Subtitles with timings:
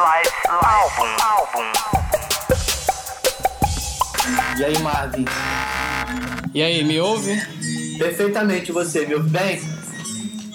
[0.00, 1.16] Live Album.
[1.20, 1.72] Album.
[4.56, 5.24] E aí, Marvin?
[6.54, 7.34] E aí, me ouve?
[7.98, 9.60] Perfeitamente, você me ouve bem?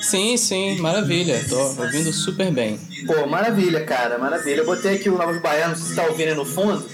[0.02, 1.44] Sim, sim, maravilha.
[1.50, 2.80] Tô ouvindo super bem.
[3.06, 4.62] Pô, maravilha, cara, maravilha.
[4.62, 6.90] Eu botei aqui o Novos Baianos, você tá ouvindo aí no fundo?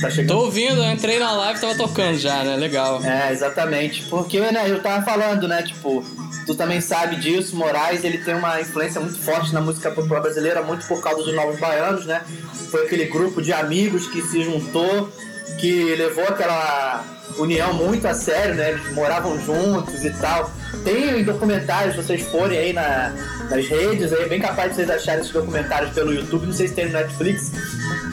[0.00, 0.28] Tá chegando?
[0.28, 2.56] Tô ouvindo, eu entrei na live e tava tocando já, né?
[2.56, 3.04] Legal.
[3.04, 4.02] É, exatamente.
[4.04, 6.04] Porque, né, eu tava falando, né, tipo,
[6.46, 10.62] tu também sabe disso, Moraes, ele tem uma influência muito forte na música popular brasileira,
[10.62, 12.22] muito por causa dos Novos Baianos, né?
[12.70, 15.10] Foi aquele grupo de amigos que se juntou,
[15.58, 17.04] que levou aquela
[17.38, 18.70] união muito a sério, né?
[18.70, 20.50] Eles moravam juntos e tal.
[20.84, 23.12] Tem documentários, vocês forem aí na,
[23.50, 26.68] nas redes, aí é bem capaz de vocês acharem esses documentários pelo YouTube, não sei
[26.68, 27.50] se tem no Netflix,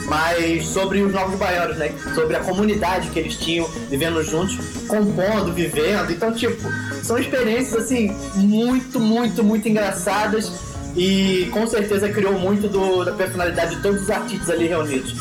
[0.08, 1.92] mas sobre os Novos Baianos, né?
[2.16, 4.58] Sobre a comunidade que eles tinham, vivendo juntos,
[4.88, 6.12] compondo, vivendo.
[6.12, 6.68] Então, tipo,
[7.04, 10.52] são experiências, assim, muito, muito, muito engraçadas
[10.96, 15.14] e com certeza criou muito do, da personalidade de todos os artistas ali reunidos.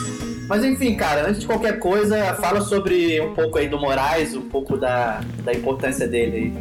[0.48, 4.48] Mas enfim, cara, antes de qualquer coisa, fala sobre um pouco aí do Moraes, um
[4.48, 6.52] pouco da, da importância dele aí.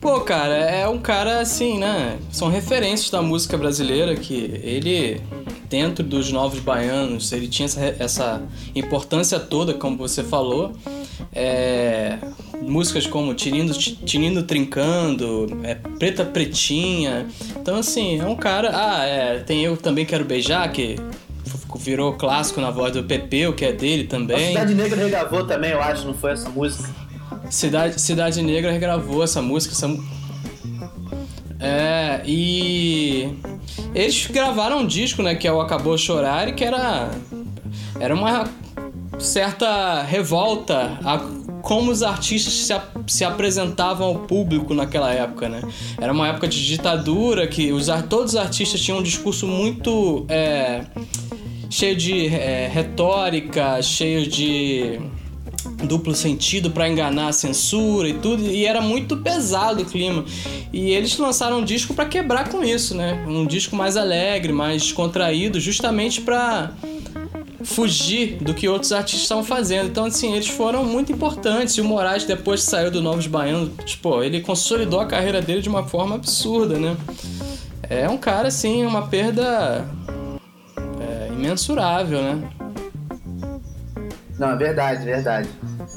[0.00, 2.18] Pô, cara, é um cara assim, né?
[2.32, 5.20] São referências da música brasileira que ele,
[5.72, 8.42] dentro dos Novos Baianos, ele tinha essa, essa
[8.74, 10.72] importância toda, como você falou.
[11.32, 12.18] É,
[12.60, 17.26] músicas como Tinindo, Tinindo Trincando, é, Preta Pretinha.
[17.58, 18.70] Então, assim, é um cara.
[18.74, 20.96] Ah, é, tem Eu Também Quero Beijar, que
[21.78, 24.48] virou clássico na voz do Pepeu, que é dele A também.
[24.48, 26.86] Cidade Negra regravou também, eu acho, não foi essa música?
[27.48, 29.74] Cidade, Cidade Negra regravou essa música.
[29.74, 29.88] Essa...
[31.58, 33.30] É, e
[33.94, 37.10] eles gravaram um disco, né, que é o Acabou Chorar, e que era
[38.00, 38.48] era uma
[39.18, 41.18] certa revolta a
[41.62, 45.62] como os artistas se, ap- se apresentavam ao público naquela época, né?
[46.00, 50.84] Era uma época de ditadura que os, todos os artistas tinham um discurso muito é,
[51.70, 54.98] cheio de é, retórica, cheio de
[55.86, 60.24] duplo sentido pra enganar a censura e tudo, e era muito pesado o clima.
[60.72, 63.24] E eles lançaram um disco pra quebrar com isso, né?
[63.28, 66.72] Um disco mais alegre, mais contraído, justamente pra
[67.64, 69.88] fugir do que outros artistas estavam fazendo.
[69.88, 71.76] Então, assim, eles foram muito importantes.
[71.76, 75.62] E o Moraes, depois que saiu do Novos Baianos, tipo, ele consolidou a carreira dele
[75.62, 76.96] de uma forma absurda, né?
[77.88, 79.86] É um cara, assim, uma perda
[81.00, 82.50] é, imensurável, né?
[84.38, 85.48] Não, é verdade, verdade.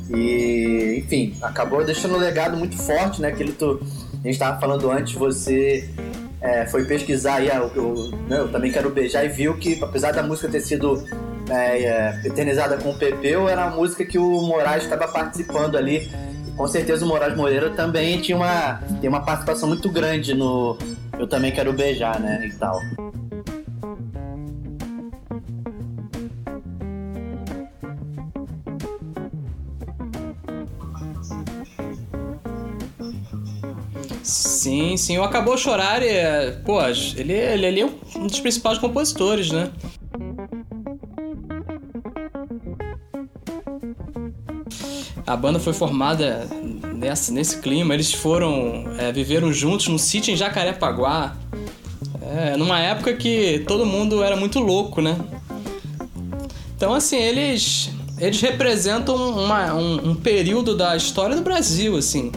[0.10, 3.30] E, enfim, acabou deixando um legado muito forte, né?
[3.30, 3.66] Aquilo que
[4.24, 5.90] a gente tava falando antes, você
[6.42, 9.82] é, foi pesquisar aí, ah, eu, eu, né, eu também quero beijar e viu que,
[9.82, 11.04] apesar da música ter sido
[11.50, 16.10] é, é, eternizada com o Pepeu, era uma música que o Moraes estava participando ali.
[16.56, 20.78] Com certeza o Moraes Moreira também tinha uma, tem uma participação muito grande no
[21.20, 22.48] Eu Também Quero Beijar, né?
[22.48, 22.80] E tal.
[34.66, 35.16] Sim, sim.
[35.20, 36.82] O Acabou Chorar, é, pô,
[37.16, 39.70] ele, ele, ele é um dos principais compositores, né?
[45.28, 46.48] A banda foi formada
[46.96, 47.94] nessa, nesse clima.
[47.94, 51.36] Eles foram, é, viveram juntos num sítio em Jacarepaguá.
[52.24, 55.16] É, numa época que todo mundo era muito louco, né?
[56.76, 62.32] Então, assim, eles, eles representam uma- um, um período da história do Brasil, assim.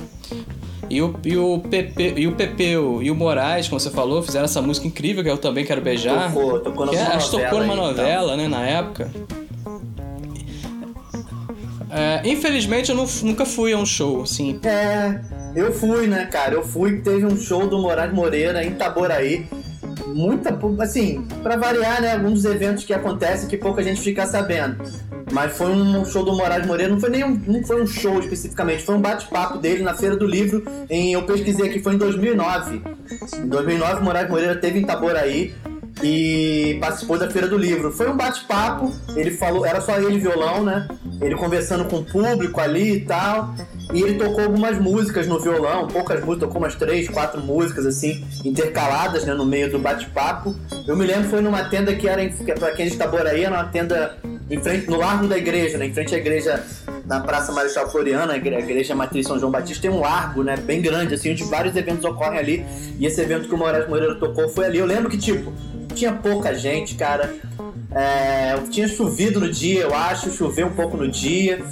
[0.90, 4.46] E o, e, o Pepe, e o Pepeu e o Moraes, como você falou, fizeram
[4.46, 6.32] essa música incrível que eu também quero beijar.
[6.32, 9.10] Tocou, tocou que é, numa acho que tocou numa novela aí, novela, né, na época.
[11.90, 14.60] É, infelizmente eu não- nunca fui a um show, assim.
[14.62, 15.20] É,
[15.54, 16.54] eu fui, né, cara?
[16.54, 19.46] Eu fui, teve um show do Moraes Moreira em Itaboraí.
[20.14, 24.82] Muita, assim, pra variar, né, alguns eventos que acontecem que pouca gente fica sabendo.
[25.30, 28.18] Mas foi um show do Moraes Moreira, não foi nem um, não foi um show
[28.18, 31.98] especificamente, foi um bate-papo dele na Feira do Livro, em, eu pesquisei aqui, foi em
[31.98, 32.82] 2009.
[33.36, 35.54] Em 2009, o Moraes Moreira teve em Itaboraí
[36.02, 37.92] e participou da Feira do Livro.
[37.92, 40.88] Foi um bate-papo, ele falou, era só ele violão, né?
[41.20, 43.54] Ele conversando com o público ali e tal.
[43.92, 48.22] E ele tocou algumas músicas no violão, poucas músicas, tocou umas três, quatro músicas assim,
[48.44, 50.54] intercaladas, né, no meio do bate-papo.
[50.86, 53.54] Eu me lembro foi numa tenda que era, que pra quem é de Itaboraí, era
[53.54, 54.18] uma tenda
[54.50, 56.64] em frente, no largo da igreja, né, em frente à igreja
[57.04, 60.42] na Praça Marechal Floriano, a igre- a igreja matriz São João Batista, tem um largo,
[60.42, 62.66] né, bem grande, assim, onde vários eventos ocorrem ali.
[62.98, 64.78] E esse evento que o Moraes Moreira tocou foi ali.
[64.78, 65.52] Eu lembro que, tipo,
[65.94, 67.34] tinha pouca gente, cara.
[67.94, 71.62] É, tinha chovido no dia, eu acho, choveu um pouco no dia.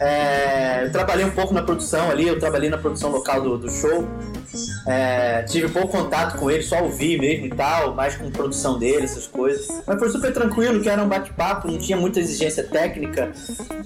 [0.00, 3.70] É, eu trabalhei um pouco na produção ali, eu trabalhei na produção local do, do
[3.70, 4.06] show.
[4.86, 9.04] É, tive pouco contato com ele, só ouvi mesmo e tal, mais com produção dele,
[9.04, 9.66] essas coisas.
[9.86, 13.32] Mas foi super tranquilo, que era um bate-papo, não tinha muita exigência técnica,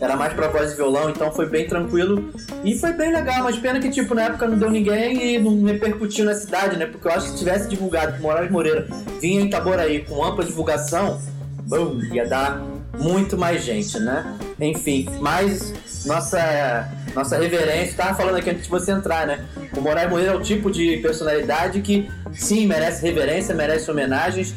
[0.00, 2.30] era mais pra voz e violão, então foi bem tranquilo.
[2.64, 5.64] E foi bem legal, mas pena que, tipo, na época não deu ninguém e não
[5.64, 6.86] repercutiu na cidade, né?
[6.86, 8.86] Porque eu acho que se tivesse divulgado que Moraes Moreira
[9.20, 11.20] vinha em Itaboraí com ampla divulgação,
[11.66, 12.62] bom, ia dar
[12.98, 14.36] muito mais gente, né?
[14.60, 15.72] Enfim, mas
[16.06, 19.44] nossa nossa reverência, tava falando aqui antes de você entrar, né?
[19.76, 24.54] O Moraes Moreira é o tipo de personalidade que, sim, merece reverência, merece homenagens,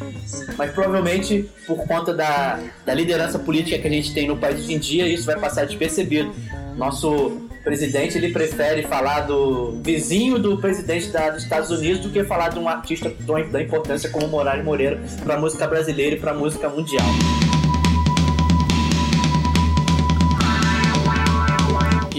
[0.57, 4.73] mas provavelmente por conta da, da liderança política que a gente tem no país hoje
[4.73, 6.33] em dia, isso vai passar despercebido.
[6.75, 12.23] Nosso presidente ele prefere falar do vizinho do presidente da, dos Estados Unidos do que
[12.23, 13.11] falar de um artista
[13.51, 17.05] da importância como Moraes Moreira para a música brasileira e para a música mundial.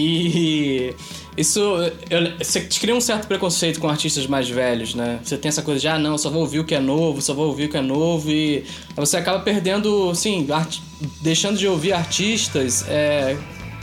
[0.04, 0.94] E
[1.36, 1.60] isso.
[2.10, 5.18] Eu, você cria um certo preconceito com artistas mais velhos, né?
[5.22, 7.32] Você tem essa coisa de, ah, não, só vou ouvir o que é novo, só
[7.32, 8.64] vou ouvir o que é novo, e
[8.94, 10.78] você acaba perdendo, assim, art...
[11.22, 13.36] deixando de ouvir artistas, é,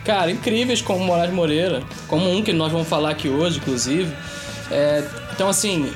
[0.05, 4.13] cara, incríveis como Moraes Moreira, como um que nós vamos falar aqui hoje, inclusive.
[4.69, 5.03] É,
[5.33, 5.91] então, assim,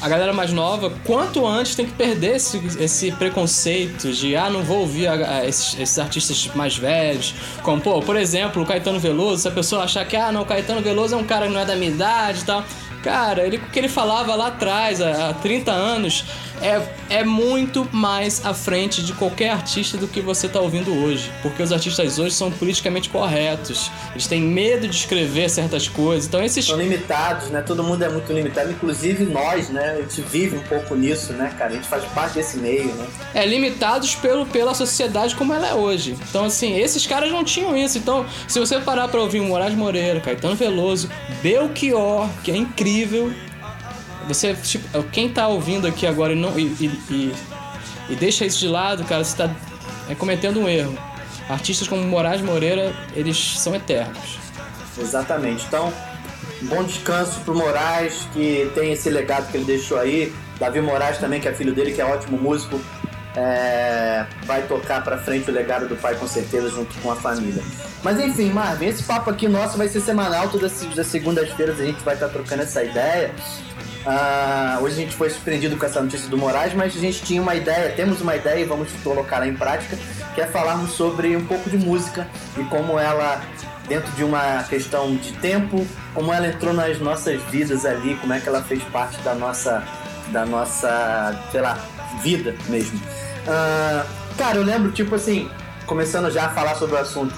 [0.00, 4.62] a galera mais nova, quanto antes tem que perder esse, esse preconceito de, ah, não
[4.62, 7.34] vou ouvir a, a, esses, esses, artistas mais velhos.
[7.62, 10.46] Como, pô, por exemplo, o Caetano Veloso, se a pessoa achar que, ah, não, o
[10.46, 12.64] Caetano Veloso é um cara que não é da minha idade e tal.
[13.02, 16.24] Cara, ele, o que ele falava lá atrás, há, há 30 anos,
[16.60, 21.32] é, é muito mais à frente de qualquer artista do que você está ouvindo hoje.
[21.42, 23.90] Porque os artistas hoje são politicamente corretos.
[24.12, 26.26] Eles têm medo de escrever certas coisas.
[26.26, 26.64] Então esses.
[26.64, 27.62] São limitados, né?
[27.62, 29.96] Todo mundo é muito limitado, inclusive nós, né?
[29.98, 31.72] A gente vive um pouco nisso, né, cara?
[31.72, 33.06] A gente faz parte desse meio, né?
[33.34, 36.16] É, limitados pelo, pela sociedade como ela é hoje.
[36.28, 37.98] Então, assim, esses caras não tinham isso.
[37.98, 41.08] Então, se você parar pra ouvir o Moraes Moreira, Caetano Veloso,
[41.42, 43.32] Belchior, que é incrível,
[44.26, 46.64] você, tipo, quem tá ouvindo aqui agora e, não, e,
[47.10, 47.34] e,
[48.08, 49.50] e deixa isso de lado, cara, você tá
[50.08, 50.96] é, cometendo um erro.
[51.48, 54.38] Artistas como Moraes Moreira, eles são eternos.
[54.98, 55.64] Exatamente.
[55.66, 55.92] Então,
[56.62, 60.32] bom descanso pro Moraes, que tem esse legado que ele deixou aí.
[60.58, 62.80] Davi Moraes também, que é filho dele, que é ótimo músico.
[63.36, 67.62] É, vai tocar para frente o legado do pai com certeza junto com a família.
[68.02, 72.02] Mas enfim, Marvin, esse papo aqui nosso vai ser semanal, todas as segundas-feiras a gente
[72.02, 73.32] vai estar tá trocando essa ideia.
[74.00, 77.40] Uh, hoje a gente foi surpreendido com essa notícia do Moraes, mas a gente tinha
[77.40, 79.98] uma ideia, temos uma ideia e vamos colocá-la em prática,
[80.34, 82.26] que é falarmos sobre um pouco de música
[82.56, 83.42] e como ela,
[83.86, 88.40] dentro de uma questão de tempo, como ela entrou nas nossas vidas ali, como é
[88.40, 89.84] que ela fez parte da nossa,
[90.28, 91.78] da nossa, sei lá,
[92.22, 92.98] vida mesmo.
[92.98, 94.06] Uh,
[94.38, 95.50] cara, eu lembro, tipo assim,
[95.84, 97.34] começando já a falar sobre o assunto,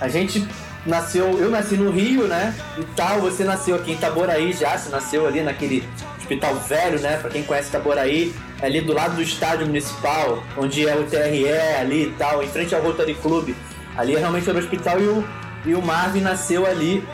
[0.00, 0.46] a gente
[0.88, 2.54] nasceu, eu nasci no Rio, né?
[2.76, 5.86] E tal, você nasceu aqui em Itaboraí já, você nasceu ali naquele
[6.18, 7.16] hospital velho, né?
[7.18, 11.48] Pra quem conhece Itaboraí, ali do lado do estádio municipal, onde é o TRE
[11.80, 13.54] ali e tal, em frente ao Rotary Club.
[13.96, 15.24] Ali é realmente era o hospital e o,
[15.66, 17.04] e o Marvin nasceu ali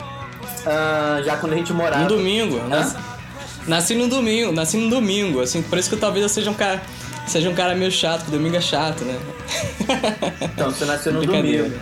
[0.65, 2.03] uh, já quando a gente morava.
[2.03, 2.93] No domingo, né?
[3.67, 6.81] Nasci no domingo, nasci no domingo, assim, por isso que talvez eu seja um cara.
[7.25, 9.17] Seja um cara meio chato, porque domingo é chato, né?
[10.53, 11.73] Então, você nasceu no domingo.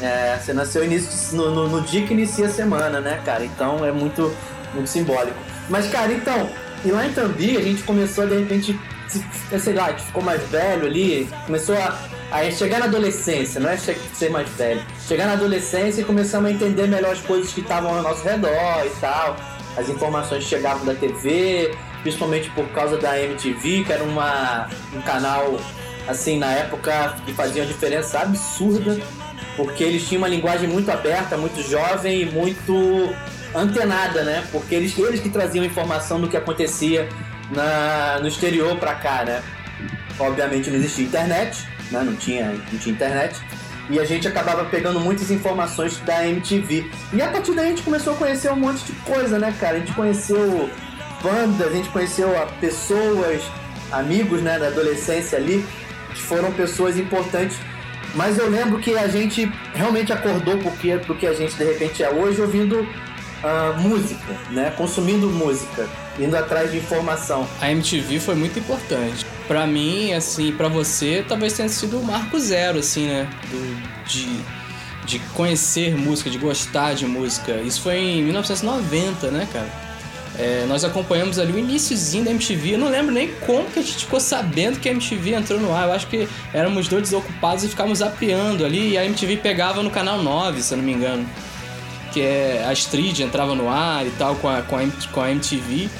[0.00, 3.44] É, você nasceu início, no, no, no, dia que inicia a semana, né, cara?
[3.44, 4.34] Então é muito,
[4.74, 5.36] muito simbólico.
[5.68, 6.48] Mas, cara, então,
[6.84, 8.78] e lá em Tambi a gente começou de repente,
[9.58, 11.98] sei lá, ficou mais velho ali, começou a,
[12.30, 16.52] a chegar na adolescência, não é ser mais velho, chegar na adolescência e começamos a
[16.52, 19.36] entender melhor as coisas que estavam ao nosso redor e tal.
[19.76, 25.60] As informações chegavam da TV, principalmente por causa da MTV, que era uma, um canal,
[26.08, 28.98] assim, na época que fazia uma diferença absurda
[29.56, 33.14] porque eles tinham uma linguagem muito aberta, muito jovem e muito
[33.54, 34.44] antenada, né?
[34.52, 37.08] Porque eles, eles que traziam informação do que acontecia
[37.50, 39.42] na, no exterior para cá, né?
[40.18, 42.02] Obviamente não existia internet, né?
[42.02, 43.40] Não tinha, não tinha internet.
[43.88, 46.88] E a gente acabava pegando muitas informações da MTV.
[47.12, 49.76] E a partir daí a gente começou a conhecer um monte de coisa, né, cara?
[49.76, 50.70] A gente conheceu
[51.22, 52.28] bandas, a gente conheceu
[52.60, 53.42] pessoas,
[53.90, 55.66] amigos, né, da adolescência ali,
[56.14, 57.56] que foram pessoas importantes
[58.14, 62.10] mas eu lembro que a gente realmente acordou porque, porque a gente de repente é
[62.10, 64.72] hoje ouvindo uh, música, né?
[64.76, 65.88] Consumindo música,
[66.18, 67.46] indo atrás de informação.
[67.60, 69.24] A MTV foi muito importante.
[69.46, 73.28] Para mim, assim, para você, talvez tenha sido o marco zero, assim, né?
[73.50, 74.40] Do, de,
[75.04, 77.52] de conhecer música, de gostar de música.
[77.60, 79.89] Isso foi em 1990, né, cara?
[80.40, 82.74] É, nós acompanhamos ali o iníciozinho da MTV.
[82.74, 85.70] Eu não lembro nem como que a gente ficou sabendo que a MTV entrou no
[85.70, 85.88] ar.
[85.88, 88.92] Eu acho que éramos dois desocupados e ficávamos zapeando ali.
[88.92, 91.28] E a MTV pegava no canal 9, se eu não me engano.
[92.10, 95.30] Que é a Street entrava no ar e tal com a, com a, com a
[95.30, 95.90] MTV.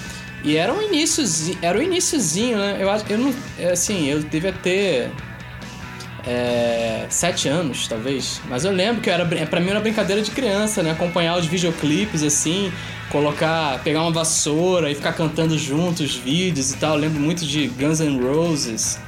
[0.42, 2.78] E era um iníciozinho, era o iníciozinho, né?
[2.80, 3.34] Eu acho, eu não,
[3.70, 5.10] assim, eu devia ter
[6.26, 8.40] é, sete anos, talvez.
[8.48, 10.92] Mas eu lembro que era, pra mim era brincadeira de criança, né?
[10.92, 12.72] Acompanhar os videoclipes, assim,
[13.10, 16.94] colocar, pegar uma vassoura e ficar cantando juntos os vídeos e tal.
[16.94, 18.98] Eu lembro muito de Guns N' Roses,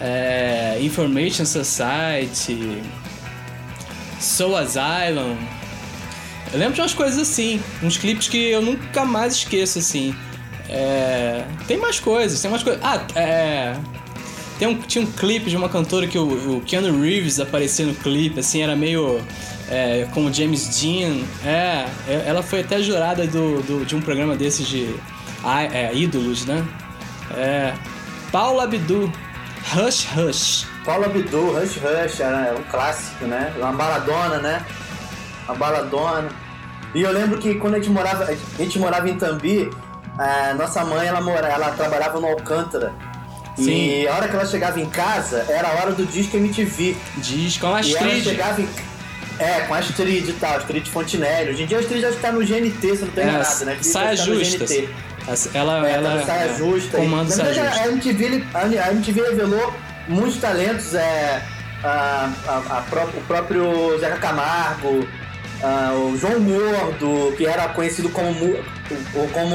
[0.00, 2.82] é, Information Society,
[4.18, 5.36] Soul Asylum.
[6.52, 10.14] Eu lembro de umas coisas assim, uns clipes que eu nunca mais esqueço, assim.
[10.68, 12.82] É, tem mais coisas, tem mais coisas.
[12.82, 13.76] Ah, é.
[14.58, 17.94] Tem um, tinha um clipe de uma cantora que o, o Keanu Reeves aparecia no
[17.94, 19.20] clipe, assim, era meio.
[19.68, 21.24] É, como James Dean.
[21.44, 21.86] É,
[22.26, 24.94] ela foi até jurada do, do de um programa desses de
[25.72, 26.64] é, ídolos, né?
[27.36, 27.74] É.
[28.30, 29.10] Paula Abdul,
[29.74, 30.66] Hush Hush.
[30.84, 33.52] Paula Abdul, Hush Hush, é um clássico, né?
[33.56, 34.64] Uma baladona, né?
[35.46, 36.28] Uma baladona.
[36.94, 39.70] E eu lembro que quando a gente morava, a gente morava em Tambi,
[40.18, 42.92] a nossa mãe ela, mora, ela trabalhava no Alcântara.
[43.56, 44.02] Sim.
[44.02, 46.96] E a hora que ela chegava em casa, era a hora do disco MTV.
[47.18, 48.02] Disco, com a Astrid.
[48.02, 48.68] E ela chegava em...
[49.38, 51.50] É, com a Astrid e tal, Astrid Fontinelli.
[51.50, 53.78] Hoje em dia a Astrid já está no GNT, se não tem é, nada, né?
[53.80, 54.64] Saia justa.
[55.54, 56.96] Ela, é, ela tá saia justa.
[56.98, 57.82] Comando saia justa.
[57.82, 59.74] A MTV, a MTV revelou
[60.06, 61.42] muitos talentos, é,
[61.82, 65.04] a, a, a o próprio Zeca Camargo,
[65.64, 68.54] Uh, o João Gordo, que era conhecido como,
[69.32, 69.54] como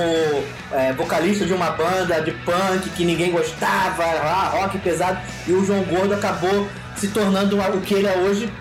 [0.72, 4.04] é, vocalista de uma banda de punk que ninguém gostava,
[4.50, 8.52] rock pesado, e o João Gordo acabou se tornando o que ele é hoje,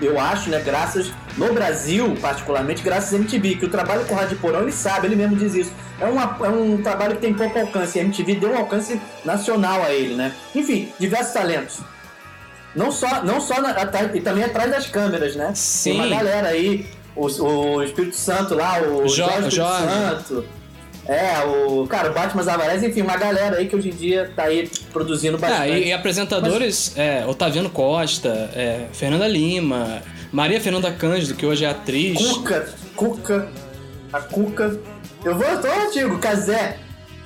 [0.00, 0.60] eu acho, né?
[0.64, 4.72] Graças no Brasil, particularmente, graças a MTV, que o trabalho com o Rádio Porão, ele
[4.72, 5.72] sabe, ele mesmo diz isso.
[6.00, 9.00] É, uma, é um trabalho que tem pouco alcance, e a MTV deu um alcance
[9.24, 10.32] nacional a ele, né?
[10.54, 11.80] Enfim, diversos talentos.
[12.74, 13.74] Não só, não só na,
[14.14, 15.50] e também atrás das câmeras, né?
[15.54, 15.90] Sim.
[15.90, 16.86] Tem uma galera aí,
[17.20, 20.44] o, o Espírito Santo lá, o jo Jorge, Jorge Santo.
[21.06, 21.86] É, o.
[21.86, 25.38] Cara, o Batman Zavarés, enfim, uma galera aí que hoje em dia tá aí produzindo
[25.38, 25.62] bastante.
[25.62, 26.98] Ah, e, e apresentadores, Mas...
[26.98, 32.16] é, Otaviano Costa, é, Fernanda Lima, Maria Fernanda Cândido, que hoje é atriz.
[32.18, 33.48] Cuca, Cuca,
[34.12, 34.78] a Cuca.
[35.24, 36.78] Eu vou, tô antigo, Casé,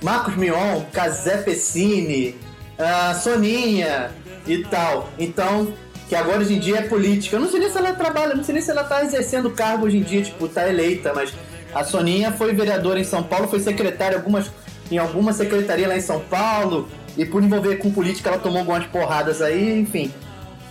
[0.03, 2.37] Marcos Mion, Casé Pessini,
[2.79, 4.11] a Soninha,
[4.47, 5.11] e tal.
[5.19, 5.73] Então,
[6.09, 7.37] que agora hoje em dia é política.
[7.37, 9.87] Eu não sei nem se ela trabalha, não sei nem se ela tá exercendo cargo
[9.87, 11.33] hoje em dia, tipo, tá eleita, mas
[11.75, 14.51] a Soninha foi vereadora em São Paulo, foi secretária algumas,
[14.91, 18.87] em alguma secretaria lá em São Paulo, e por envolver com política ela tomou algumas
[18.87, 20.13] porradas aí, enfim.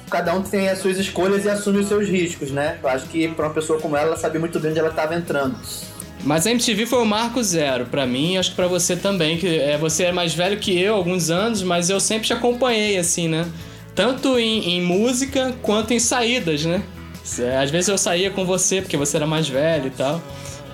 [0.10, 2.78] Cada um tem as suas escolhas e assume os seus riscos, né?
[2.84, 5.16] Eu acho que pra uma pessoa como ela, ela sabia muito bem onde ela estava
[5.16, 5.58] entrando.
[6.24, 9.60] Mas a MTV foi o marco zero para mim, acho que para você também, que
[9.60, 13.28] é, você é mais velho que eu, alguns anos, mas eu sempre te acompanhei assim,
[13.28, 13.46] né?
[13.96, 16.82] Tanto em, em música quanto em saídas, né?
[17.62, 20.22] Às vezes eu saía com você porque você era mais velho e tal.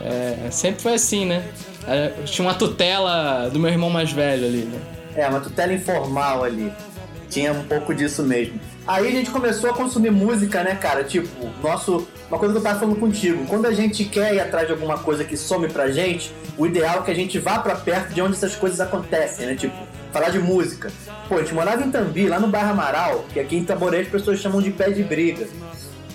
[0.02, 1.44] É, sempre foi assim, né?
[1.88, 4.80] É, tinha uma tutela do meu irmão mais velho ali, né?
[5.16, 6.72] É, uma tutela informal ali.
[7.30, 8.60] Tinha um pouco disso mesmo.
[8.90, 11.04] Aí a gente começou a consumir música, né, cara?
[11.04, 12.08] Tipo, nosso.
[12.28, 13.46] Uma coisa que eu tava falando contigo.
[13.46, 17.02] Quando a gente quer ir atrás de alguma coisa que some pra gente, o ideal
[17.02, 19.54] é que a gente vá para perto de onde essas coisas acontecem, né?
[19.54, 19.76] Tipo,
[20.12, 20.92] falar de música.
[21.28, 24.08] Pô, a gente morava em Tambi, lá no bairro Amaral, que aqui em Taboré as
[24.08, 25.48] pessoas chamam de pé de briga.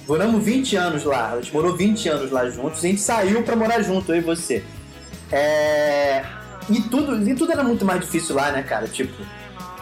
[0.09, 3.55] Moramos 20 anos lá, a gente morou 20 anos lá juntos, a gente saiu pra
[3.55, 4.65] morar junto, eu e você.
[5.31, 6.25] É...
[6.69, 8.89] E tudo, e tudo era muito mais difícil lá, né, cara?
[8.89, 9.15] Tipo,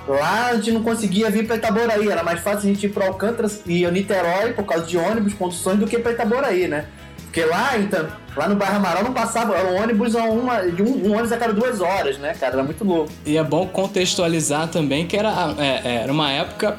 [0.07, 3.07] Lá a gente não conseguia vir para Itaboraí, era mais fácil a gente ir para
[3.07, 6.87] Alcântara e Niterói por causa de ônibus, conduções, do que para Itaboraí, né?
[7.25, 8.07] Porque lá, então,
[8.37, 11.33] lá no bairro Amaral não passava, era um ônibus a uma, de um, um, ônibus
[11.33, 12.55] a cada duas horas, né, cara?
[12.55, 13.11] Era muito louco.
[13.25, 16.77] E é bom contextualizar também que era, é, é era uma época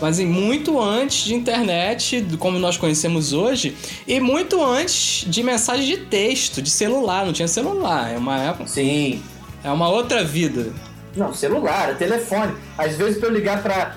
[0.00, 5.96] mas muito antes de internet, como nós conhecemos hoje, e muito antes de mensagem de
[5.98, 8.66] texto, de celular, não tinha celular, é uma época.
[8.66, 9.22] Sim.
[9.62, 10.72] É uma outra vida.
[11.16, 12.54] Não, celular, é telefone.
[12.76, 13.96] Às vezes pra eu ligar pra.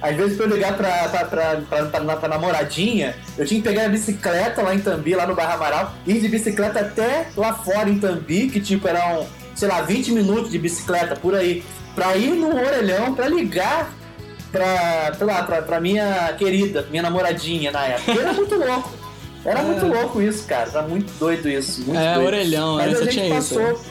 [0.00, 3.68] Às vezes pra eu ligar pra, pra, pra, pra, pra, pra namoradinha, eu tinha que
[3.68, 7.52] pegar a bicicleta lá em Tambi, lá no Barra Amaral, ir de bicicleta até lá
[7.52, 11.62] fora em Tambi, que tipo eram, sei lá, 20 minutos de bicicleta por aí,
[11.94, 13.92] pra ir no orelhão, pra ligar
[14.50, 18.12] pra, pra, lá, pra, pra minha querida, minha namoradinha na época.
[18.20, 19.00] era muito louco.
[19.44, 19.62] Era é.
[19.62, 20.68] muito louco isso, cara.
[20.68, 21.82] Era muito doido isso.
[21.82, 22.26] Muito é, doido.
[22.26, 23.84] orelhão, Mas a gente tinha passou, isso.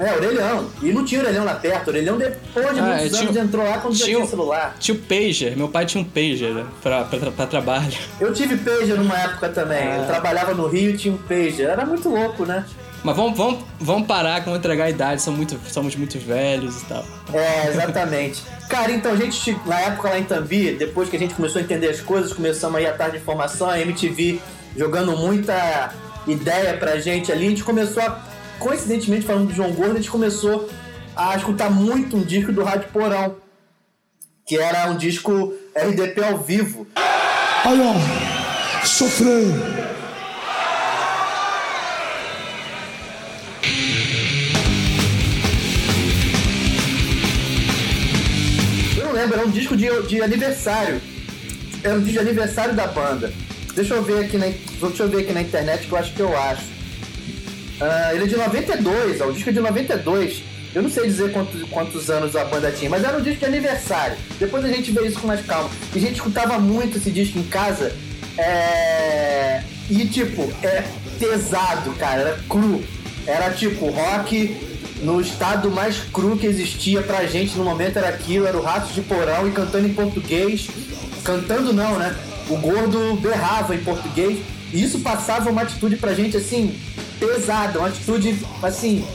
[0.00, 0.70] É, orelhão.
[0.82, 1.88] E não tinha orelhão lá perto.
[1.88, 4.76] Orelhão depois de ah, muitos anos tinha, entrou lá quando tinha, já tinha celular.
[4.80, 5.56] Tinha o pager.
[5.56, 7.92] Meu pai tinha um pager pra, pra, pra trabalho.
[8.18, 9.86] Eu tive pager numa época também.
[9.86, 9.98] Ah.
[9.98, 11.68] Eu trabalhava no Rio e tinha um pager.
[11.68, 12.64] Era muito louco, né?
[13.02, 16.82] Mas vamos, vamos, vamos parar que vamos entregar a idade, somos muito, somos muito velhos
[16.82, 17.04] e tal.
[17.32, 18.42] É, exatamente.
[18.68, 21.64] Cara, então a gente, na época lá em Tambi, depois que a gente começou a
[21.64, 24.38] entender as coisas, começamos aí a tarde de informação, a MTV
[24.76, 25.92] jogando muita
[26.26, 28.22] ideia pra gente ali, a gente começou a,
[28.60, 30.68] coincidentemente falando do João Gordo, a gente começou
[31.16, 33.36] a escutar muito um disco do Rádio Porão,
[34.46, 36.86] que era um disco RDP ao vivo.
[36.94, 39.48] Aí, ó, sofreu.
[48.96, 51.00] Eu não lembro, era um disco de, de aniversário.
[51.82, 53.32] Era um disco de aniversário da banda.
[53.74, 56.20] Deixa eu ver aqui na, deixa eu ver aqui na internet que eu acho que
[56.20, 56.79] eu acho.
[57.80, 60.42] Ah, ele é de 92, ó, o disco é de 92.
[60.72, 63.46] Eu não sei dizer quantos, quantos anos a banda tinha, mas era um disco de
[63.46, 64.16] aniversário.
[64.38, 65.68] Depois a gente vê isso com mais calma.
[65.94, 67.92] E a gente escutava muito esse disco em casa.
[68.38, 69.62] É...
[69.88, 70.84] E tipo, é
[71.18, 72.84] pesado, cara, era cru.
[73.26, 74.56] Era tipo rock
[75.02, 78.94] no estado mais cru que existia pra gente no momento era aquilo, era o Ratos
[78.94, 80.68] de Porão e cantando em português.
[81.24, 82.14] Cantando não, né?
[82.48, 84.38] O gordo berrava em português.
[84.72, 86.78] E isso passava uma atitude pra gente assim,
[87.20, 89.06] pesada, uma atitude assim,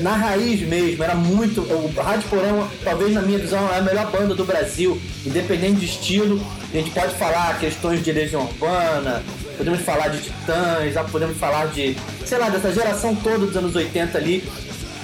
[0.00, 1.62] na raiz mesmo, era muito.
[1.62, 5.86] O Rádio Porão, talvez na minha visão, é a melhor banda do Brasil, independente de
[5.86, 6.40] estilo.
[6.72, 9.22] A gente pode falar questões de Legião Urbana,
[9.56, 14.18] podemos falar de Titãs, podemos falar de, sei lá, dessa geração toda dos anos 80
[14.18, 14.44] ali.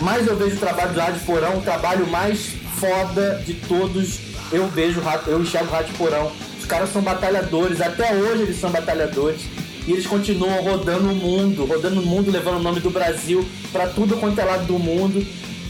[0.00, 4.18] Mas eu vejo o trabalho do Rádio Porão, o trabalho mais foda de todos.
[4.52, 6.30] Eu vejo, eu enxergo o Rádio Porão.
[6.58, 9.42] Os caras são batalhadores, até hoje eles são batalhadores.
[9.86, 13.86] E eles continuam rodando o mundo, rodando o mundo, levando o nome do Brasil pra
[13.86, 15.24] tudo quanto é lado do mundo.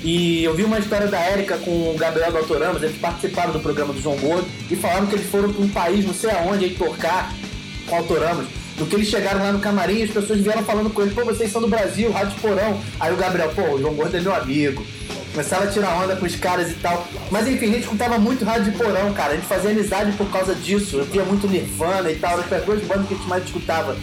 [0.04, 3.94] E eu vi uma história da Érica com o Gabriel Doutoramos, eles participaram do programa
[3.94, 6.74] do João Gordo e falaram que eles foram pra um país, não sei aonde, aí
[6.74, 7.32] tocar
[7.88, 8.46] com Autoramos.
[8.76, 11.50] Do que eles chegaram lá no camarim, as pessoas vieram falando com ele, pô, vocês
[11.50, 12.80] são do Brasil, Rádio Porão.
[12.98, 14.84] Aí o Gabriel, pô, o João Gordo é meu amigo.
[15.34, 17.08] Começaram a tirar onda com os caras e tal.
[17.28, 19.32] Mas enfim, a gente escutava muito Rádio Porão, cara.
[19.32, 20.98] A gente fazia amizade por causa disso.
[20.98, 22.38] Eu via muito Nirvana e tal.
[22.38, 23.96] Eram as duas bandas que a gente mais escutava.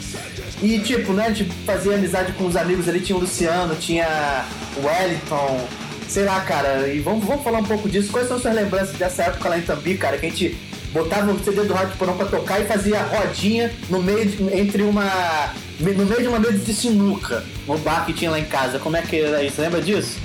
[0.62, 3.00] E tipo, né, a gente fazia amizade com os amigos ali.
[3.00, 4.46] Tinha o Luciano, tinha
[4.76, 5.66] o Wellington.
[6.10, 6.90] Sei lá, cara.
[6.90, 8.12] E vamos, vamos falar um pouco disso.
[8.12, 10.18] Quais são suas lembranças dessa época lá em Tambi, cara?
[10.18, 10.58] Que a gente
[10.92, 14.84] botava o CD do Rádio Porão pra tocar e fazia rodinha no meio de- entre
[14.84, 15.54] uma.
[15.80, 17.42] no meio de uma mesa de sinuca.
[17.66, 18.78] No bar que tinha lá em casa.
[18.80, 19.62] Como é que era isso?
[19.62, 20.18] Lembra disso?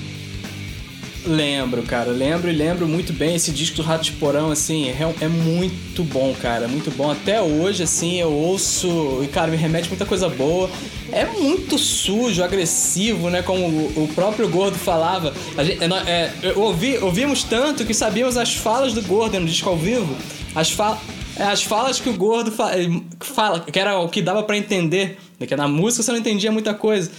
[1.27, 4.97] Lembro, cara, lembro e lembro muito bem esse disco do Rato de Porão, assim, é,
[5.21, 7.11] é muito bom, cara, muito bom.
[7.11, 10.71] Até hoje, assim, eu ouço e, cara, me remete muita coisa boa.
[11.11, 13.43] É muito sujo, agressivo, né?
[13.43, 15.35] Como o, próprio Gordo falava.
[15.65, 19.77] Gente, é, é, ouvi, ouvimos tanto que sabíamos as falas do Gordo no disco ao
[19.77, 20.17] vivo.
[20.55, 20.97] As, fa
[21.37, 22.71] é, as falas que o Gordo fa
[23.19, 25.19] fala, que era o que dava pra entender.
[25.41, 27.11] né, Que na música você não entendia muita coisa.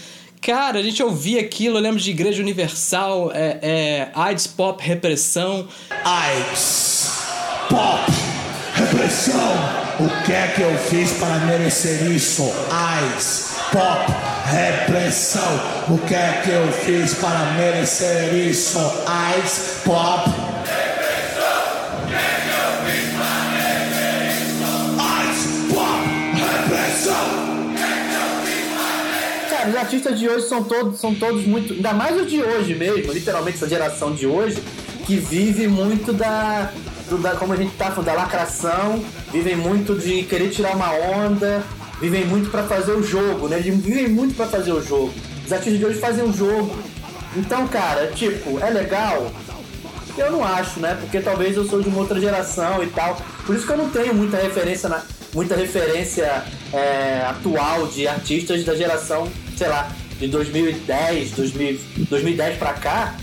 [0.42, 5.68] Cara, a gente ouvia aquilo, eu lembro de Igreja Universal, é, é, AIDS, Pop, Repressão.
[6.06, 7.12] AIDS,
[7.70, 8.12] pop,
[8.74, 9.54] repressão.
[10.00, 12.44] O que é que eu fiz para merecer isso?
[12.72, 14.06] AIDS, pop,
[14.46, 15.60] repressão.
[15.90, 18.80] O que é que eu fiz para merecer isso?
[19.08, 20.47] AIDS, pop.
[29.70, 31.74] Os artistas de hoje são todos, são todos muito.
[31.74, 34.62] Ainda mais os de hoje mesmo, literalmente essa geração de hoje,
[35.06, 36.72] que vive muito da.
[37.10, 39.02] do- da como a gente tá falando, da lacração,
[39.32, 41.64] vivem muito de querer tirar uma onda,
[42.02, 43.60] vivem muito pra fazer o jogo, né?
[43.60, 45.14] Eles vivem muito pra fazer o jogo.
[45.46, 46.76] Os artistas de hoje fazem o jogo.
[47.36, 49.32] Então, cara, tipo, é legal?
[50.18, 50.98] Eu não acho, né?
[51.00, 53.16] Porque talvez eu sou de uma outra geração e tal.
[53.46, 55.02] Por isso que eu não tenho muita referência, na,
[55.34, 59.28] muita referência é, atual de artistas da geração,
[59.58, 63.16] sei lá, de 2010, 2000, 2010 pra cá.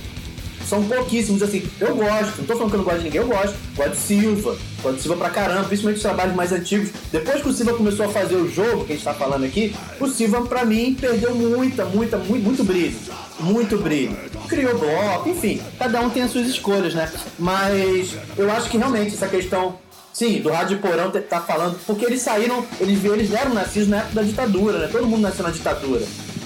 [0.67, 1.63] São pouquíssimos, assim.
[1.79, 3.55] Eu gosto, não tô falando que eu não gosto de ninguém, eu gosto.
[3.77, 6.91] Gosto de Silva, gosto de Silva pra caramba, principalmente os trabalhos mais antigos.
[7.13, 9.75] Depois que o Silva começou a fazer o jogo que a gente tá falando aqui,
[10.01, 12.97] o Silva, pra mim, perdeu muita, muita, muito, muito brilho.
[13.41, 14.17] Muito brilho.
[14.49, 17.13] Criou bloco, enfim, cada um tem as suas escolhas, né?
[17.39, 19.79] Mas eu acho que realmente essa questão.
[20.15, 24.15] Sim, do Rádio Porão tá falando, porque eles saíram, eles, eles eram nascidos na época
[24.15, 24.89] da ditadura, né?
[24.91, 26.03] Todo mundo nasceu na ditadura.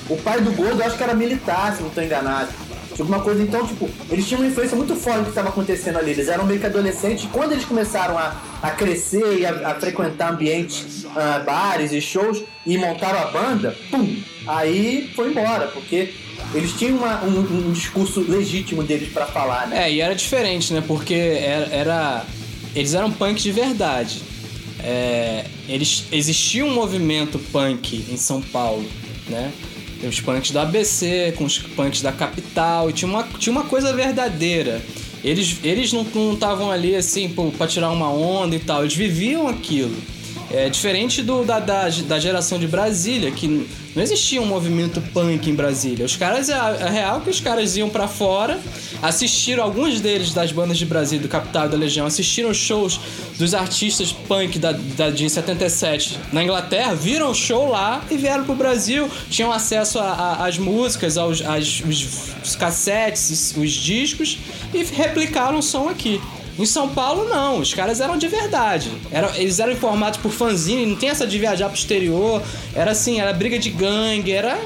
[0.09, 2.49] O pai do Gordo, eu acho que era militar, se não tô enganado.
[2.91, 5.99] Tipo, uma coisa, então, tipo, eles tinham uma influência muito forte do que estava acontecendo
[5.99, 6.13] ali.
[6.13, 7.25] Eles eram meio que adolescentes.
[7.25, 12.01] E quando eles começaram a, a crescer e a, a frequentar ambientes, ah, bares e
[12.01, 16.15] shows, e montaram a banda, pum, aí foi embora, porque
[16.55, 19.85] eles tinham uma- um, um discurso legítimo deles pra falar, né?
[19.85, 20.83] É, e era diferente, né?
[20.85, 21.67] Porque era.
[21.71, 22.25] era-
[22.79, 24.23] eles eram punk de verdade.
[24.81, 28.87] É, eles, existia um movimento punk em São Paulo,
[29.29, 29.53] né?
[30.07, 33.93] os punks do ABC, com os punks da capital, e tinha uma, tinha uma coisa
[33.93, 34.81] verdadeira.
[35.25, 39.49] Eles, eles não estavam ali assim pô, pra tirar uma onda e tal, eles viviam
[39.49, 39.97] aquilo.
[40.51, 45.51] É diferente do, da, da, da geração de Brasília, que não existia um movimento punk
[45.51, 46.07] em Brasília.
[46.07, 48.59] Os caras, é, é real que os caras iam para fora,
[49.03, 52.99] assistiram, alguns deles das bandas de Brasília, do Capital e da Legião, assistiram shows
[53.39, 58.45] dos artistas punk da, da, de 77 na Inglaterra, viram o show lá e vieram
[58.45, 64.39] pro Brasil, tinham acesso às músicas, aos, às, os, os cassetes, os discos
[64.73, 66.21] e replicaram o som aqui.
[66.59, 67.61] Em São Paulo, não.
[67.61, 68.91] Os caras eram de verdade.
[69.13, 72.43] Era, eles eram informados por fanzine, não tem essa de viajar pro exterior.
[72.75, 74.59] Era assim, era briga de gangue, era.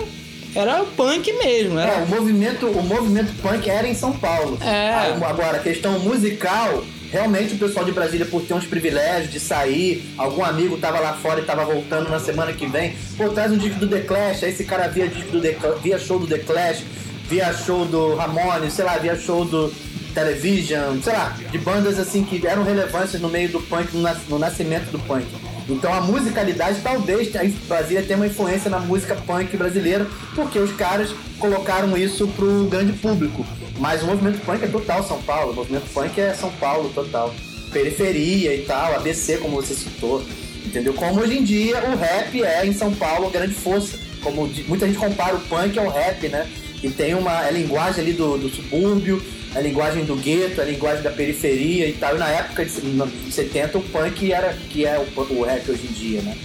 [0.55, 1.79] Era punk mesmo.
[1.79, 1.93] Era...
[1.93, 4.59] É, o movimento, o movimento punk era em São Paulo.
[4.63, 5.13] É.
[5.25, 10.13] Agora, a questão musical, realmente o pessoal de Brasília, por ter uns privilégios de sair,
[10.17, 13.57] algum amigo tava lá fora e tava voltando na semana que vem, pô, traz um
[13.57, 16.27] disco do The Clash, aí esse cara via disco do The Clash, via show do
[16.27, 16.83] The Clash,
[17.29, 19.73] via show do Ramones, sei lá, via show do
[20.13, 23.97] Television, sei lá, de bandas assim que eram relevâncias no meio do punk,
[24.29, 25.27] no nascimento do punk.
[25.69, 30.73] Então a musicalidade talvez a Brasília tenha uma influência na música punk brasileira, porque os
[30.73, 33.47] caras colocaram isso pro grande público.
[33.79, 37.35] Mas o movimento punk é total São Paulo, o movimento punk é São Paulo total.
[37.73, 40.23] Periferia e tal, ABC como você citou.
[40.65, 40.95] Entendeu?
[40.95, 43.99] Como hoje em dia o rap é em São Paulo grande força.
[44.23, 46.49] Como muita gente compara o punk ao rap, né?
[46.83, 49.23] E tem uma a linguagem ali do, do subúrbio,
[49.55, 52.17] a linguagem do gueto, a linguagem da periferia e tal.
[52.17, 55.93] E na época de 70 o punk era que é o, o rap hoje em
[55.93, 56.37] dia, né?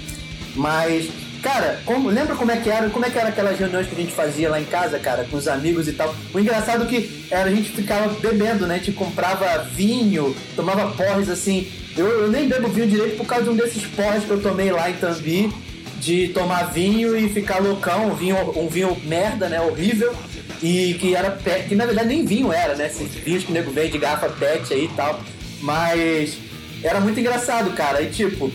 [0.56, 1.10] Mas,
[1.42, 2.90] cara, como, lembra como é que era?
[2.90, 5.38] Como é que era aquelas reuniões que a gente fazia lá em casa, cara, com
[5.38, 6.14] os amigos e tal?
[6.34, 8.76] O engraçado é que era a gente ficava bebendo, né?
[8.76, 11.68] A gente comprava vinho, tomava porres assim.
[11.96, 14.72] Eu, eu nem bebo vinho direito por causa de um desses porres que eu tomei
[14.72, 15.52] lá em Tambi
[16.00, 19.60] de tomar vinho e ficar loucão, um vinho, um vinho merda, né?
[19.62, 20.14] Horrível.
[20.62, 22.88] E que era pet, que na verdade nem vinho era, né?
[22.88, 25.20] Esses vinhos que o nego veio de garrafa pet aí e tal.
[25.62, 26.38] Mas
[26.84, 28.02] era muito engraçado, cara.
[28.02, 28.52] E tipo,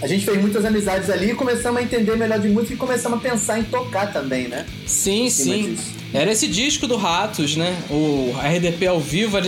[0.00, 3.18] a gente fez muitas amizades ali e começamos a entender melhor de música e começamos
[3.18, 4.66] a pensar em tocar também, né?
[4.86, 5.76] Sim, sim.
[6.12, 7.76] Era esse disco do Ratos, né?
[7.90, 9.36] O RDP ao vivo.
[9.36, 9.42] A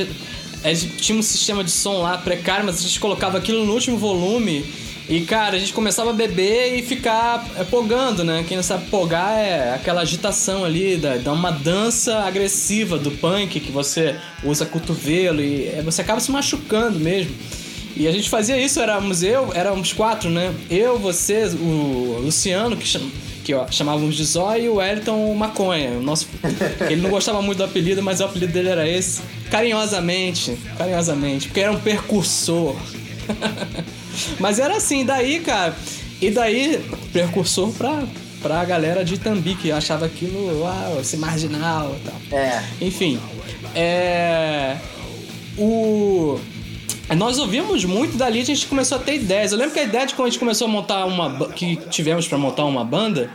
[0.74, 3.96] gente tinha um sistema de som lá precário, mas a gente colocava aquilo no último
[3.96, 4.64] volume
[5.08, 8.44] e, cara, a gente começava a beber e ficar é, pogando, né?
[8.46, 13.60] Quem não sabe pogar é aquela agitação ali, da, da uma dança agressiva do punk
[13.60, 17.32] que você usa cotovelo e é, você acaba se machucando mesmo.
[17.94, 20.52] E a gente fazia isso, éramos eu, éramos quatro, né?
[20.68, 23.08] Eu, você, o Luciano, que, cham,
[23.44, 25.90] que ó, chamávamos de Zóio, e o Wellington Maconha.
[25.92, 26.28] O nosso,
[26.90, 29.22] ele não gostava muito do apelido, mas o apelido dele era esse.
[29.52, 32.74] Carinhosamente, carinhosamente, porque era um percursor.
[34.38, 35.74] Mas era assim, daí, cara.
[36.20, 38.04] E daí, precursor pra,
[38.42, 42.38] pra galera de Tambi, que achava aquilo, uau, esse marginal e tal.
[42.38, 42.62] É.
[42.80, 43.20] Enfim.
[43.74, 44.76] É.
[45.58, 46.38] O.
[47.16, 49.52] Nós ouvimos muito dali, a gente começou a ter ideias.
[49.52, 51.48] Eu lembro que a ideia de quando a gente começou a montar uma.
[51.48, 53.30] que tivemos para montar uma banda.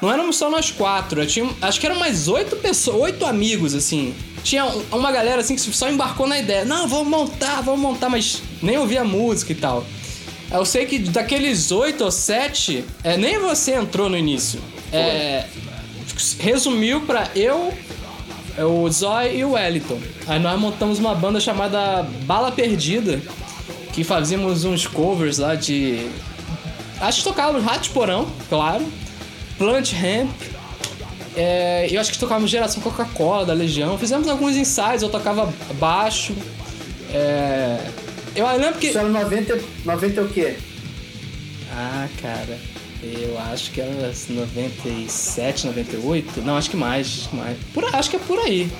[0.00, 4.14] Não éramos só nós quatro, tinha, acho que eram mais oito pessoas, oito amigos, assim.
[4.44, 6.64] Tinha uma galera assim que só embarcou na ideia.
[6.64, 9.84] Não, vamos montar, vamos montar, mas nem ouvia música e tal.
[10.50, 14.60] Eu sei que daqueles oito ou sete, é, nem você entrou no início.
[14.92, 15.44] É,
[16.38, 17.74] resumiu pra eu,
[18.58, 20.00] o Zoy e o Wellington.
[20.26, 23.20] Aí nós montamos uma banda chamada Bala Perdida,
[23.92, 26.08] que fazíamos uns covers lá de.
[27.00, 28.86] Acho que tocávamos Rato Porão, claro.
[29.58, 30.30] Plant Hemp,
[31.36, 33.98] é, eu acho que tocávamos Geração Coca-Cola, da Legião.
[33.98, 36.34] Fizemos alguns ensaios, eu tocava baixo.
[37.12, 37.78] É,
[38.34, 38.88] eu lembro que.
[38.88, 40.56] Isso era 90, 90 o quê?
[41.72, 42.58] Ah, cara.
[43.02, 43.92] Eu acho que era
[44.28, 46.40] 97, 98.
[46.42, 47.06] Não, acho que mais.
[47.06, 47.56] Acho que, mais.
[47.72, 48.70] Por, acho que é por aí.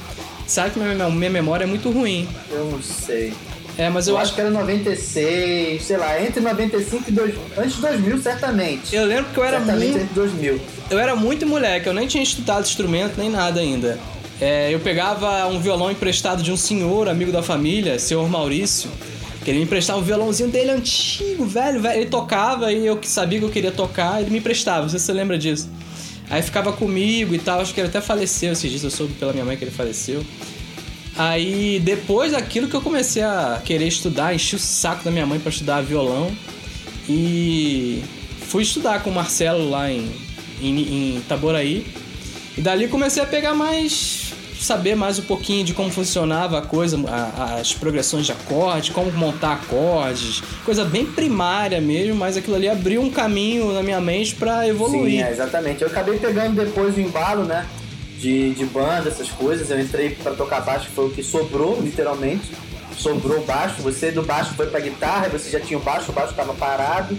[0.47, 2.29] Sabe que minha, minha memória é muito ruim.
[2.51, 3.33] Eu não sei.
[3.79, 4.27] É, mas eu, eu acho...
[4.27, 8.97] acho que era 96, sei lá, entre 95 e 2000, antes de 2000, certamente.
[8.97, 9.97] Eu lembro que eu era certamente muito...
[9.99, 10.61] antes de 2000.
[10.91, 13.97] Eu era muito moleque, eu nem tinha estudado instrumento nem nada ainda.
[14.41, 18.91] É, eu pegava um violão emprestado de um senhor, amigo da família, senhor Maurício,
[19.45, 22.01] que ele me emprestava um violãozinho dele antigo, velho, velho.
[22.01, 25.07] Ele tocava e eu sabia que eu queria tocar, ele me emprestava, não sei se
[25.07, 25.69] você lembra disso.
[26.29, 29.33] Aí ficava comigo e tal, acho que ele até faleceu esses dias, eu soube pela
[29.33, 30.25] minha mãe que ele faleceu.
[31.18, 35.40] Aí depois daquilo que eu comecei a querer estudar, enchi o saco da minha mãe
[35.40, 36.31] para estudar violão
[37.09, 38.02] e
[38.46, 40.09] fui estudar com o Marcelo lá em,
[40.62, 41.87] em, em Itaboraí.
[42.57, 44.26] E dali comecei a pegar mais
[44.61, 49.11] saber mais um pouquinho de como funcionava a coisa, a- as progressões de acorde, como
[49.12, 54.37] montar acordes, coisa bem primária mesmo, mas aquilo ali abriu um caminho na minha mente
[54.37, 55.24] Sim, evoluir.
[55.24, 55.83] é, exatamente.
[55.83, 57.64] Eu acabei pegando depois o embalo, né?
[58.18, 59.70] De, de banda, essas coisas.
[59.70, 62.50] Eu entrei pra tocar baixo, foi o que sobrou, literalmente.
[62.96, 63.81] Sobrou baixo.
[63.83, 67.16] Você do baixo foi pra guitarra, você já tinha o baixo, o baixo tava parado,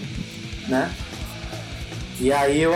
[0.68, 0.92] né?
[2.20, 2.74] E aí eu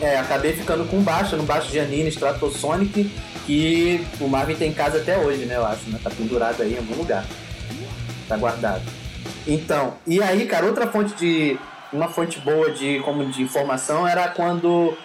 [0.00, 3.10] é, acabei ficando com baixo, no baixo Janine Stratosonic,
[3.46, 5.56] que o Marvin tem em casa até hoje, né?
[5.56, 5.98] Eu acho, né?
[6.02, 7.24] Tá pendurado aí em algum lugar.
[8.28, 8.82] Tá guardado.
[9.46, 11.58] Então, e aí, cara, outra fonte de.
[11.92, 14.96] Uma fonte boa de, como de informação era quando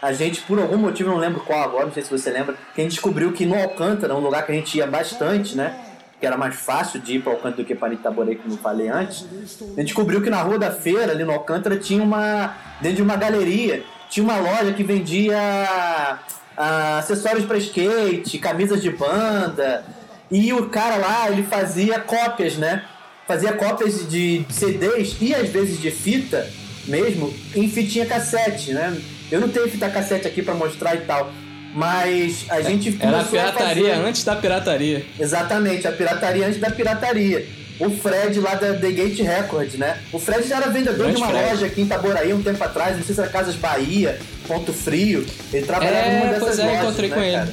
[0.00, 2.80] a gente, por algum motivo, não lembro qual agora, não sei se você lembra, que
[2.80, 5.76] a gente descobriu que no Alcântara, um lugar que a gente ia bastante, né?
[6.20, 8.88] Que era mais fácil de ir para Alcântara do que para Itaborei, como eu falei
[8.88, 9.26] antes.
[9.60, 12.54] A gente descobriu que na Rua da Feira, ali no Alcântara, tinha uma.
[12.80, 15.38] Dentro de uma galeria, tinha uma loja que vendia
[16.56, 19.84] ah, acessórios para skate, camisas de banda.
[20.30, 22.84] E o cara lá, ele fazia cópias, né?
[23.26, 26.48] Fazia cópias de CDs e às vezes de fita
[26.86, 28.96] mesmo em fitinha cassete, né?
[29.30, 31.30] Eu não tenho fita cassete aqui pra mostrar e tal,
[31.74, 35.06] mas a gente Era a começou a pirataria fazer- antes da pirataria.
[35.18, 37.46] Exatamente, a pirataria antes da pirataria.
[37.80, 39.98] O Fred lá da The Gate Records, né?
[40.12, 41.44] O Fred já era vendedor Grande de uma Fred.
[41.50, 45.24] loja aqui em Itaboraí um tempo atrás, não sei se era Casas Bahia, Ponto Frio.
[45.52, 47.36] Ele trabalhava É, em uma dessas é, lojas, encontrei né, com ele.
[47.36, 47.48] cara?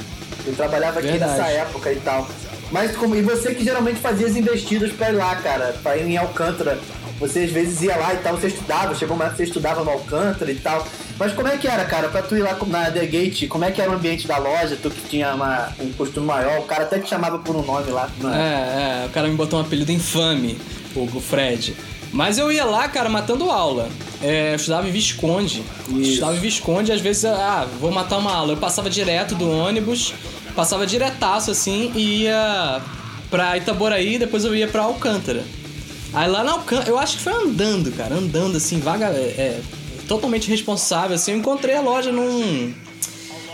[0.48, 1.32] Ele trabalhava aqui Verdade.
[1.32, 2.28] nessa época e tal.
[2.72, 6.08] Mas como, e você que geralmente fazia as investidas pra ir lá, cara, pra ir
[6.08, 6.80] em Alcântara.
[7.20, 10.52] Você às vezes ia lá e tal, você estudava, chegou uma você estudava no Alcântara
[10.52, 10.86] e tal.
[11.18, 13.72] Mas como é que era, cara, pra tu ir lá na The Gate, como é
[13.72, 16.84] que era o ambiente da loja, tu que tinha uma- um costume maior, o cara
[16.84, 18.10] até te chamava por um nome lá.
[18.22, 18.28] É?
[18.28, 20.58] É, é, o cara me botou um apelido infame,
[20.94, 21.76] o o Fred.
[22.12, 23.90] Mas eu ia lá, cara, matando aula.
[24.22, 25.64] É, eu estudava em Visconde.
[25.90, 26.02] Isso.
[26.02, 28.54] Estudava em Visconde, às vezes, ah, vou matar uma aula.
[28.54, 30.14] Eu passava direto do ônibus,
[30.56, 32.82] passava diretaço assim e ia
[33.30, 35.44] pra Itaboraí, depois eu ia pra Alcântara.
[36.16, 39.62] Aí lá na Alcântara, eu acho que foi andando, cara, andando assim, vaga, é, é,
[40.08, 42.74] totalmente responsável, assim, eu encontrei a loja num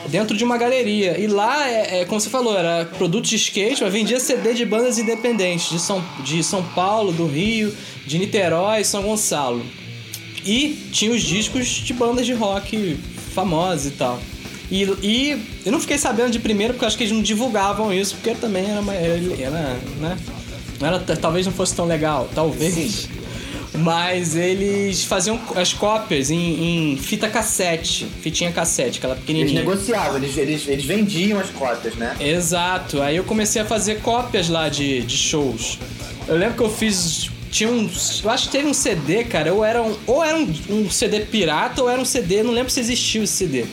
[0.09, 1.17] dentro de uma galeria.
[1.19, 4.65] E lá, é, é, como você falou, era produto de skate, mas vendia CD de
[4.65, 9.63] bandas independentes de São, de São Paulo, do Rio, de Niterói, São Gonçalo.
[10.45, 12.97] E tinha os discos de bandas de rock
[13.33, 14.19] famosas e tal.
[14.71, 17.93] E, e eu não fiquei sabendo de primeiro porque eu acho que eles não divulgavam
[17.93, 20.17] isso, porque também era, uma- era, era, né?
[20.81, 23.07] Não era, talvez não fosse tão legal, talvez.
[23.73, 29.59] Mas eles faziam as cópias em, em fita cassete, fitinha cassete, aquela Eles pequenininha.
[29.61, 32.13] negociavam, eles, eles, eles vendiam as cópias, né?
[32.19, 33.01] Exato.
[33.01, 35.79] Aí eu comecei a fazer cópias lá de, de shows.
[36.27, 37.29] Eu lembro que eu fiz.
[37.49, 37.89] Tinha um.
[38.23, 39.53] Eu acho que teve um CD, cara.
[39.53, 42.43] Ou era um, ou era um, um CD pirata ou era um CD.
[42.43, 43.65] Não lembro se existiu esse CD.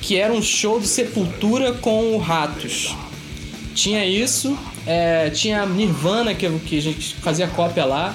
[0.00, 2.94] Que era um show do Sepultura com o Ratos.
[3.74, 4.56] Tinha isso.
[4.86, 8.14] é, tinha Nirvana, que, que a gente fazia cópia lá.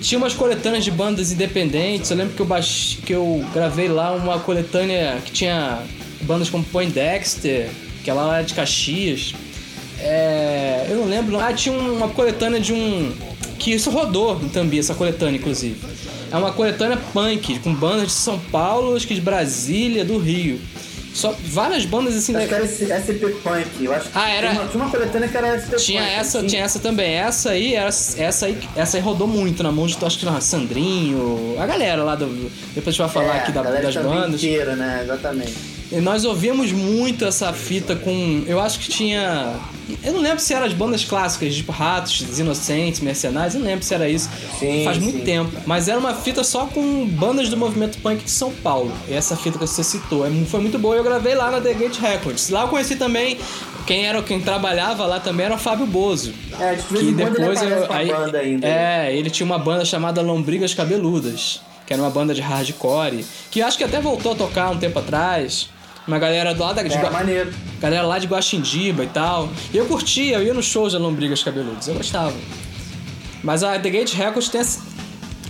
[0.00, 2.10] Tinha umas coletâneas de bandas independentes.
[2.10, 2.98] Eu lembro que eu, baix...
[3.04, 5.82] que eu gravei lá uma coletânea que tinha
[6.22, 7.70] bandas como Poindexter,
[8.02, 9.34] que ela lá era de Caxias.
[9.98, 11.38] É, eu não lembro.
[11.38, 13.12] Ah, tinha uma coletânea de um.
[13.58, 15.76] Que isso rodou em Tambi, essa coletânea, inclusive.
[16.30, 20.60] É uma coletânea punk, com bandas de São Paulo, acho que de Brasília, do Rio.
[21.14, 22.34] Só várias bandas assim.
[22.34, 22.48] Acho né?
[22.48, 23.84] que era SP Punk.
[23.84, 26.12] Eu acho que Ah, era- Tinha uma, tinha uma coletânea que era SP Tinha Punk.
[26.14, 27.14] essa, tinha- tinha essa também.
[27.14, 30.40] Essa aí, era- essa aí, essa aí rodou muito na mão de, acho que na
[30.40, 32.26] Sandrinho, a galera lá do.
[32.74, 34.42] Depois a gente vai falar É, aqui da- das também bandas.
[34.42, 35.00] inteira, né?
[35.04, 35.73] Exatamente.
[35.92, 38.42] E nós ouvíamos muito essa fita com.
[38.46, 39.54] Eu acho que tinha.
[40.02, 43.66] Eu não lembro se eram as bandas clássicas, tipo Ratos, Os Inocentes, Mercenários, eu não
[43.66, 44.30] lembro se era isso.
[44.58, 45.24] Sim, Faz muito sim.
[45.24, 45.52] tempo.
[45.66, 48.90] Mas era uma fita só com bandas do movimento punk de São Paulo.
[49.06, 50.26] E essa fita que você citou.
[50.26, 50.96] É Foi muito boa.
[50.96, 52.48] Eu gravei lá na The Gate Records.
[52.48, 53.38] Lá eu conheci também.
[53.86, 56.32] Quem era quem trabalhava lá também era o Fábio Bozo.
[56.58, 58.66] É, de vez Que depois ele eu, aí, banda ainda.
[58.66, 59.10] né?
[59.10, 63.60] É, ele tinha uma banda chamada Lombrigas Cabeludas, que era uma banda de hardcore, que
[63.60, 65.68] acho que até voltou a tocar um tempo atrás.
[66.06, 67.52] Uma galera lá da de Era Gua- maneiro.
[67.80, 69.48] galera lá de Guaxindiba e tal.
[69.72, 72.34] E eu curtia, eu ia nos shows da Lombrigas Cabeludas, eu gostava.
[73.42, 74.80] Mas a The Gate Records tem essa,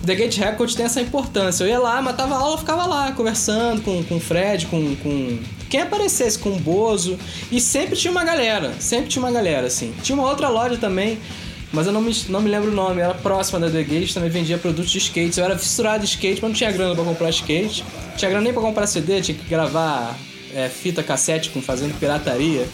[0.05, 1.63] The Gate Records tem essa importância.
[1.63, 5.39] Eu ia lá, matava aula, ficava lá conversando com, com o Fred, com, com
[5.69, 7.17] quem aparecesse, com o Bozo.
[7.51, 9.93] E sempre tinha uma galera, sempre tinha uma galera, assim.
[10.03, 11.17] Tinha uma outra loja também,
[11.73, 14.29] mas eu não me, não me lembro o nome, era próxima da The Gate, também
[14.29, 15.37] vendia produtos de skate.
[15.37, 17.83] Eu era fissurado de skate, mas não tinha grana pra comprar skate.
[18.11, 20.15] Não tinha grana nem pra comprar CD, tinha que gravar
[20.55, 22.65] é, fita cassete com fazendo pirataria.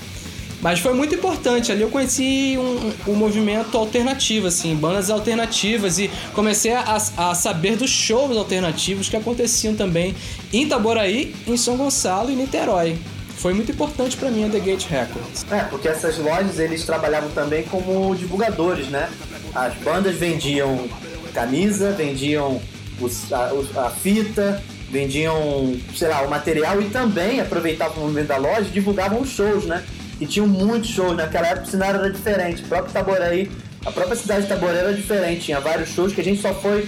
[0.61, 1.71] Mas foi muito importante.
[1.71, 7.75] Ali eu conheci um, um, movimento alternativo, assim, bandas alternativas e comecei a, a saber
[7.75, 10.15] dos shows alternativos que aconteciam também
[10.53, 12.95] em Itaboraí, em São Gonçalo e Niterói.
[13.37, 15.43] foi muito importante pra mim a The Gate Records.
[15.49, 19.09] É, porque essas lojas eles trabalhavam também como divulgadores, né?
[19.55, 20.87] As bandas vendiam
[21.33, 22.61] camisa, vendiam
[22.99, 23.51] os- a,
[23.87, 28.71] a fita, vendiam, sei lá, o material e também aproveitavam o momento da loja e
[28.71, 29.83] divulgavam os shows, né?
[30.19, 32.61] E tinham muitos shows, naquela época o cenário era diferente.
[32.63, 33.49] O próprio Itaboraí,
[33.85, 36.87] a própria cidade de Itaboraí era diferente, tinha vários shows que a gente só foi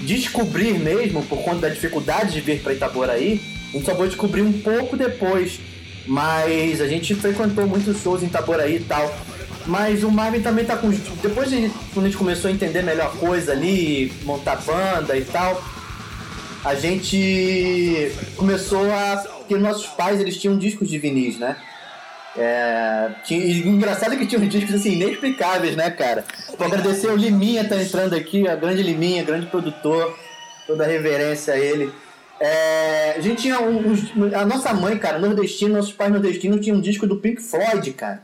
[0.00, 4.42] descobrir mesmo, por conta da dificuldade de vir para Itaboraí, a gente só foi descobrir
[4.42, 5.60] um pouco depois.
[6.06, 9.12] Mas a gente frequentou muitos shows em Itaboraí e tal.
[9.66, 10.90] Mas o Marvin também tá com.
[11.22, 15.62] Depois de quando a gente começou a entender melhor coisa ali, montar banda e tal,
[16.64, 19.16] a gente começou a.
[19.38, 21.56] Porque nossos pais eles tinham discos de vinis, né?
[22.36, 26.24] É, tinha, engraçado que tinha uns discos assim, inexplicáveis, né, cara?
[26.58, 30.18] Vou agradecer o Liminha tá entrando aqui, a grande Liminha, grande produtor,
[30.66, 31.92] toda a reverência a ele.
[32.40, 34.12] É, a gente tinha uns.
[34.34, 38.22] A nossa mãe, cara, nordestina, nossos pais nordestinos tinham um disco do Pink Floyd, cara.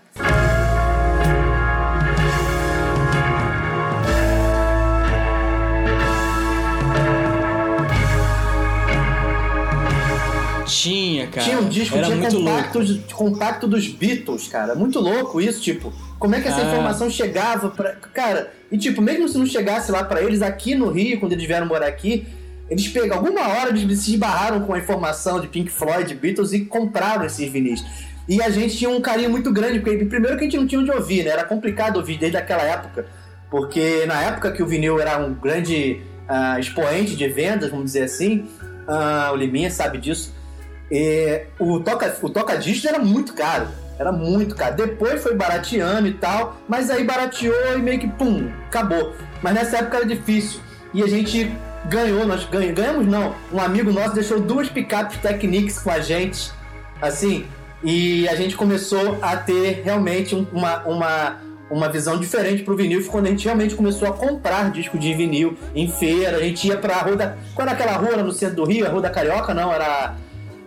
[10.83, 11.47] Tinha, cara.
[11.47, 13.15] Tinha um disco, Era tinha muito louco.
[13.15, 14.75] compacto, dos Beatles, cara.
[14.75, 15.93] Muito louco isso, tipo.
[16.19, 16.65] Como é que essa Ah.
[16.65, 17.93] informação chegava pra.
[18.15, 21.47] Cara, e tipo, mesmo se não chegasse lá pra eles, aqui no Rio, quando eles
[21.47, 22.27] vieram morar aqui,
[22.69, 23.17] eles pegam.
[23.19, 27.51] Alguma hora eles se esbarraram com a informação de Pink Floyd, Beatles e compraram esses
[27.51, 27.85] vinis.
[28.29, 30.81] E a gente tinha um carinho muito grande, porque primeiro que a gente não tinha
[30.81, 31.31] onde ouvir, né?
[31.33, 33.07] Era complicado ouvir desde aquela época.
[33.51, 38.05] Porque na época que o vinil era um grande ah, expoente de vendas, vamos dizer
[38.05, 38.47] assim,
[38.87, 40.33] ah, o Liminha sabe disso.
[40.91, 44.75] E o toca o toca disco era muito caro, era muito caro.
[44.77, 49.15] Depois foi barateando e tal, mas aí barateou e meio que pum, acabou.
[49.43, 50.61] Mas nessa época era difícil
[50.93, 51.51] e a gente
[51.89, 53.35] ganhou, nós ganhamos, ganhamos não.
[53.53, 56.51] Um amigo nosso deixou duas picapes Technics com a gente,
[57.01, 57.47] assim,
[57.85, 63.01] e a gente começou a ter realmente um- uma uma uma visão diferente pro vinil
[63.07, 66.39] quando a gente realmente começou a comprar disco de vinil em feira.
[66.39, 67.37] A gente ia pra rua da.
[67.57, 68.85] Era aquela rua no centro do Rio?
[68.85, 69.55] A Rua da Carioca?
[69.55, 70.17] Não, era.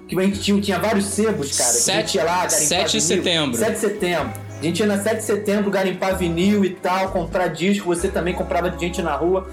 [0.08, 1.70] Que a gente tinha, tinha vários sebos, cara.
[1.70, 3.24] que a gente Sete- ia lá, garimpar 7 de vinil.
[3.24, 3.58] setembro.
[3.58, 4.34] 7 de setembro.
[4.60, 7.86] A gente ia na 7 de setembro garimpar vinil e tal, comprar disco.
[7.88, 9.48] Você também comprava de gente na rua.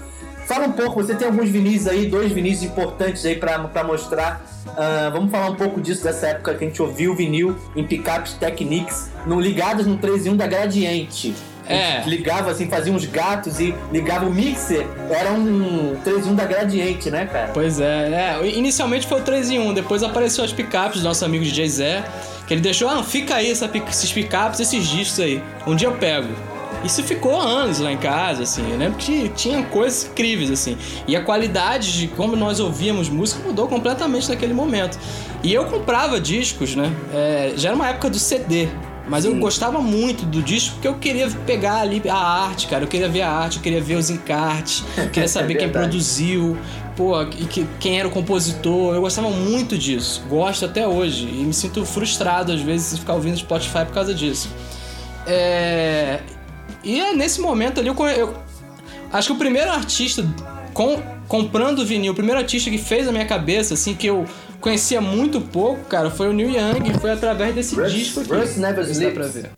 [0.47, 4.45] Fala um pouco, você tem alguns vinis aí, dois vinis importantes aí pra, pra mostrar.
[4.75, 8.33] Ah, vamos falar um pouco disso, dessa época que a gente ouviu vinil em picapes
[8.33, 11.33] Technics, no, ligados no 3 em 1 da Gradiente.
[11.71, 12.03] É.
[12.05, 14.85] Ligava assim, fazia uns gatos e ligava o mixer.
[15.09, 17.51] Era um 3 em 1 da Gradiente, né, cara?
[17.53, 21.23] Pois é, é, inicialmente foi o 3 em 1, depois apareceu as picapes do nosso
[21.25, 22.03] amigo DJ Zé,
[22.47, 25.93] que ele deixou, ah, fica aí essa, esses picapes, esses discos aí, um dia eu
[25.93, 26.29] pego.
[26.83, 30.75] Isso ficou anos lá em casa, assim, eu lembro que tinha coisas incríveis, assim,
[31.07, 34.97] e a qualidade de como nós ouvíamos música mudou completamente naquele momento.
[35.43, 38.67] E eu comprava discos, né, é, já era uma época do CD,
[39.11, 39.39] mas eu Sim.
[39.41, 42.85] gostava muito do disco porque eu queria pegar ali a arte, cara.
[42.85, 45.89] Eu queria ver a arte, eu queria ver os encartes, eu queria saber quem verdade.
[45.89, 46.57] produziu,
[46.95, 48.95] pô, e que, quem era o compositor.
[48.95, 50.23] Eu gostava muito disso.
[50.29, 51.25] Gosto até hoje.
[51.25, 54.49] E me sinto frustrado às vezes de ficar ouvindo Spotify por causa disso.
[55.27, 56.21] É...
[56.81, 58.33] E é nesse momento ali eu, eu
[59.11, 60.25] acho que o primeiro artista
[60.73, 64.25] com- comprando vinil, o primeiro artista que fez a minha cabeça, assim, que eu
[64.61, 68.33] conhecia muito pouco, cara, foi o Neil Young, foi através desse Russ- disco aqui.
[68.33, 69.51] Russ Never dá pra ver.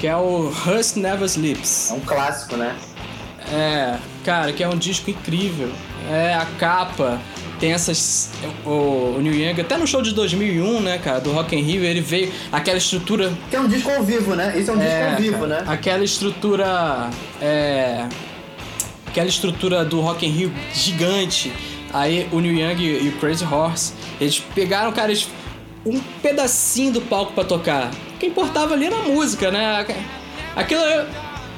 [0.00, 1.90] Que é o Rust Never Sleeps.
[1.90, 2.76] É um clássico, né?
[3.52, 5.70] É, cara, que é um disco incrível.
[6.10, 7.20] É, a capa
[7.62, 8.28] tem essas.
[8.66, 11.84] O, o Neil Young, até no show de 2001, né, cara, do Rock in Rio,
[11.84, 12.32] ele veio.
[12.50, 13.32] Aquela estrutura.
[13.48, 14.52] Que é um disco ao vivo, né?
[14.58, 15.64] Esse é um disco É, ao vivo, cara, né?
[15.68, 17.08] Aquela estrutura.
[17.40, 18.04] É.
[19.06, 21.52] Aquela estrutura do Rock in Rio gigante.
[21.92, 25.28] Aí o Neil Young e o Crazy Horse, eles pegaram, cara, eles,
[25.86, 27.90] um pedacinho do palco pra tocar.
[28.14, 29.86] O que importava ali era a música, né?
[30.56, 30.80] Aquilo.
[30.80, 31.06] eu-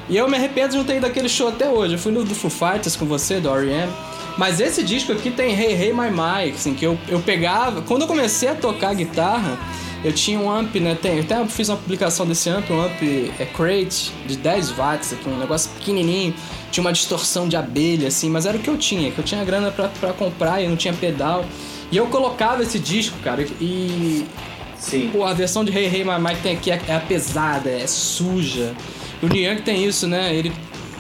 [0.07, 1.95] E eu me arrependo de não ter ido daquele show até hoje.
[1.95, 3.91] Eu fui no do Foo Fighters com você, do R.E.M.
[4.37, 7.83] Mas esse disco aqui tem Hey Hey My My, assim, que eu, eu pegava...
[7.83, 9.59] Quando eu comecei a tocar guitarra,
[10.05, 10.97] eu tinha um amp, né?
[11.01, 15.13] Tem, eu até fiz uma publicação desse amp, um amp é crate de 10 watts,
[15.13, 16.35] aqui, um negócio pequenininho.
[16.71, 19.43] Tinha uma distorção de abelha, assim, mas era o que eu tinha, que eu tinha
[19.45, 21.45] grana pra, pra comprar e não tinha pedal.
[21.91, 24.27] E eu colocava esse disco, cara, e...
[24.77, 25.09] Sim.
[25.11, 27.87] Pô, a versão de Hey Hey My My que tem aqui é, é pesada, é
[27.87, 28.75] suja.
[29.23, 30.35] O Young tem isso, né?
[30.35, 30.53] Ele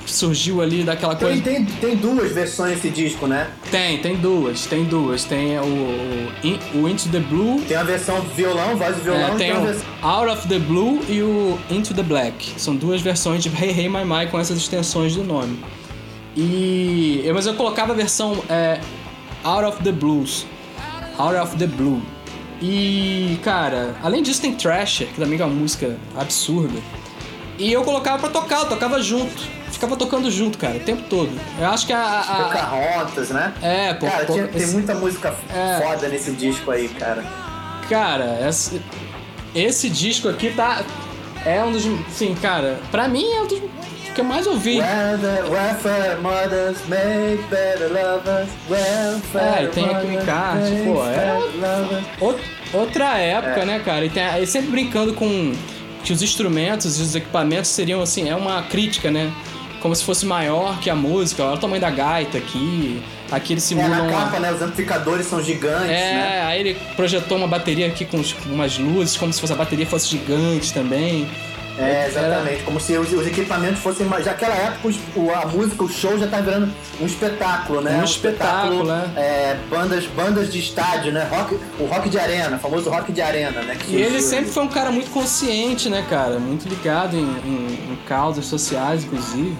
[0.06, 1.40] surgiu ali daquela coisa.
[1.42, 3.48] tem, tem duas versões desse disco, né?
[3.70, 5.24] Tem, tem duas, tem duas.
[5.24, 9.22] Tem o, o, In- o Into the Blue, Tem a versão violão, voz e violão,
[9.22, 9.84] é, tem tem o versão.
[10.02, 12.52] Out of the Blue e o Into the Black.
[12.58, 15.58] São duas versões de Hey Hey My My com essas extensões do nome.
[16.36, 17.24] E.
[17.32, 18.80] Mas eu colocava a versão é,
[19.42, 20.46] Out of the Blues.
[21.18, 22.02] Out of the Blue.
[22.60, 26.78] E, cara, além disso tem Thrasher, que também é uma música absurda.
[27.58, 29.42] E eu colocava pra tocar, eu tocava junto.
[29.70, 31.30] Ficava tocando junto, cara, o tempo todo.
[31.58, 31.98] Eu acho que a.
[31.98, 33.52] a- a- Pocahontas, né?
[33.62, 35.80] é, pô, Cara, tinha- tem muita música É.
[35.82, 37.24] foda nesse disco aí, cara.
[37.88, 38.80] Cara, esse,
[39.54, 40.82] esse disco aqui tá.
[41.44, 41.82] É um dos.
[42.12, 43.60] Sim, cara, pra mim é um dos
[44.14, 44.78] que eu mais ouvi.
[44.80, 48.48] Welfare, mothers make better lovers.
[48.70, 51.04] Welfare É, e tem aquele mothers encarte, make pô,
[52.30, 53.64] é- Outra época, É.
[53.64, 54.04] né, cara?
[54.04, 55.52] E tem, ele sempre brincando com
[56.04, 59.32] que os instrumentos e os equipamentos seriam assim, é uma crítica, né?
[59.80, 63.02] Como se fosse maior que a música, olha o tamanho da gaita aqui.
[63.30, 63.90] Aqui eles É, simulam.
[63.90, 64.52] na uma- capa, né?
[64.52, 66.42] Os amplificadores são gigantes, É, né?
[66.46, 70.08] aí ele projetou uma bateria aqui com umas luzes, como se fosse a bateria fosse
[70.08, 71.26] gigante também.
[71.76, 72.62] É, exatamente.
[72.62, 74.06] Como se os, os equipamentos fossem.
[74.06, 77.80] mais- Já naquela época, os- o- a música, o show já tá virando um espetáculo,
[77.80, 77.98] né?
[78.00, 79.10] Um espetáculo, né?
[79.16, 81.26] é, bandas, bandas de estádio, né?
[81.30, 83.74] Rock, o rock de arena, o famoso rock de arena, né?
[83.76, 86.38] que E ele sempre foi um cara muito consciente, né, cara?
[86.38, 89.56] Muito ligado em, em- em causas sociais, inclusive.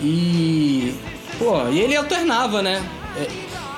[0.00, 0.94] E.
[1.38, 2.82] Pô, e ele alternava, né?
[3.16, 3.26] É,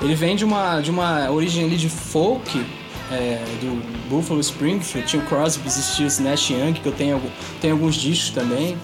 [0.01, 2.63] Ele vem de uma, de uma origem ali de folk,
[3.11, 7.21] é, do Buffalo Springfield, tinha o Crosby, Stills, Nash Young, que eu tenho,
[7.61, 8.77] tenho alguns discos também.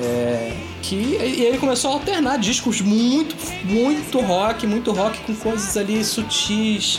[0.00, 5.76] é, que e ele começou a alternar discos muito, muito rock, muito rock com coisas
[5.76, 6.98] ali sutis,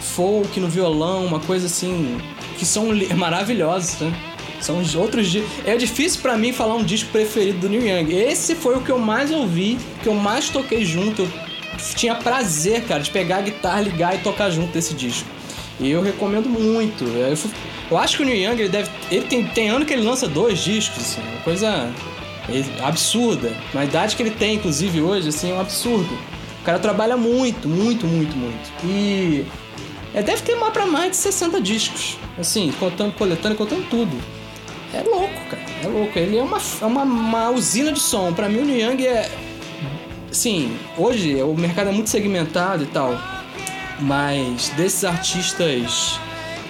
[0.00, 2.18] folk no violão, uma coisa assim
[2.58, 4.12] que são maravilhosos, né?
[4.60, 5.32] São os outros.
[5.64, 8.14] É difícil pra mim falar um disco preferido do Neil Young.
[8.14, 11.22] Esse foi o que eu mais ouvi, que eu mais toquei junto.
[11.22, 11.30] Eu
[11.94, 15.26] tinha prazer, cara, de pegar a guitarra, ligar e tocar junto desse disco.
[15.80, 17.04] E eu recomendo muito.
[17.04, 17.34] Eu,
[17.90, 18.90] eu acho que o Neil Young, ele deve.
[19.10, 21.90] Ele tem, tem ano que ele lança dois discos, assim, uma coisa
[22.82, 23.52] absurda.
[23.72, 26.12] Na idade que ele tem, inclusive, hoje, assim, é um absurdo.
[26.60, 28.70] O cara trabalha muito, muito, muito, muito.
[28.84, 29.44] E.
[30.12, 32.18] É, deve ter mais pra mais de 60 discos.
[32.38, 34.16] Assim, contando, coletando contando tudo.
[34.92, 35.62] É louco, cara.
[35.82, 36.18] É louco.
[36.18, 38.32] Ele é uma, é uma, uma usina de som.
[38.32, 39.30] Pra mim, o Neil Young é.
[40.30, 43.18] Sim, hoje o mercado é muito segmentado e tal.
[44.00, 46.18] Mas desses artistas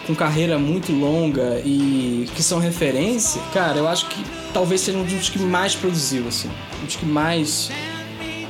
[0.07, 5.05] com carreira muito longa e que são referência, cara, eu acho que talvez seja um
[5.05, 6.51] dos que mais produziu, assim.
[6.83, 7.70] Um dos que mais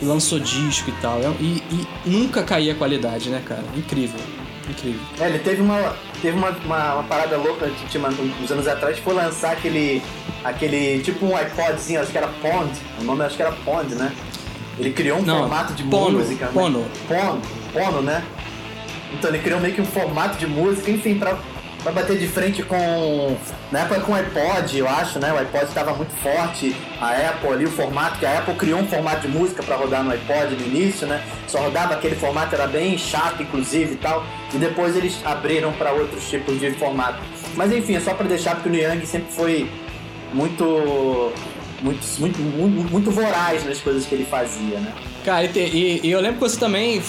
[0.03, 1.21] lançou disco e tal.
[1.41, 3.65] E, e nunca caía a qualidade, né, cara?
[3.77, 4.21] Incrível.
[4.69, 5.01] Incrível.
[5.19, 8.03] É, ele teve uma, teve uma, uma, uma parada louca que tinha
[8.43, 10.01] uns anos atrás, foi lançar aquele,
[10.45, 12.71] aquele tipo um iPodzinho, acho que era Pond,
[13.01, 14.13] o nome acho que era Pond, né?
[14.79, 16.47] Ele criou um Não, formato de Pono, música.
[16.47, 16.53] né?
[16.55, 16.87] Pono.
[17.07, 18.25] Pono, Pono, né?
[19.13, 21.37] Então ele criou meio que um formato de música, enfim, pra,
[21.83, 23.37] pra bater de frente com.
[23.73, 25.33] Na época com o iPod, eu acho, né?
[25.33, 28.87] O iPod estava muito forte, a Apple ali, o formato, que a Apple criou um
[28.87, 31.23] formato de música pra rodar no iPod no início, né?
[31.49, 34.25] Só rodava aquele formato, era bem chato, inclusive e tal.
[34.55, 37.19] E depois eles abriram pra outros tipos de formato.
[37.57, 39.71] Mas enfim, é só pra deixar, porque o Young sempre foi
[40.33, 41.33] muito.
[41.83, 44.93] Muito, muito, muito, muito voraz nas coisas que ele fazia, né?
[45.25, 47.01] Cara, e, te- e- e eu lembro que você também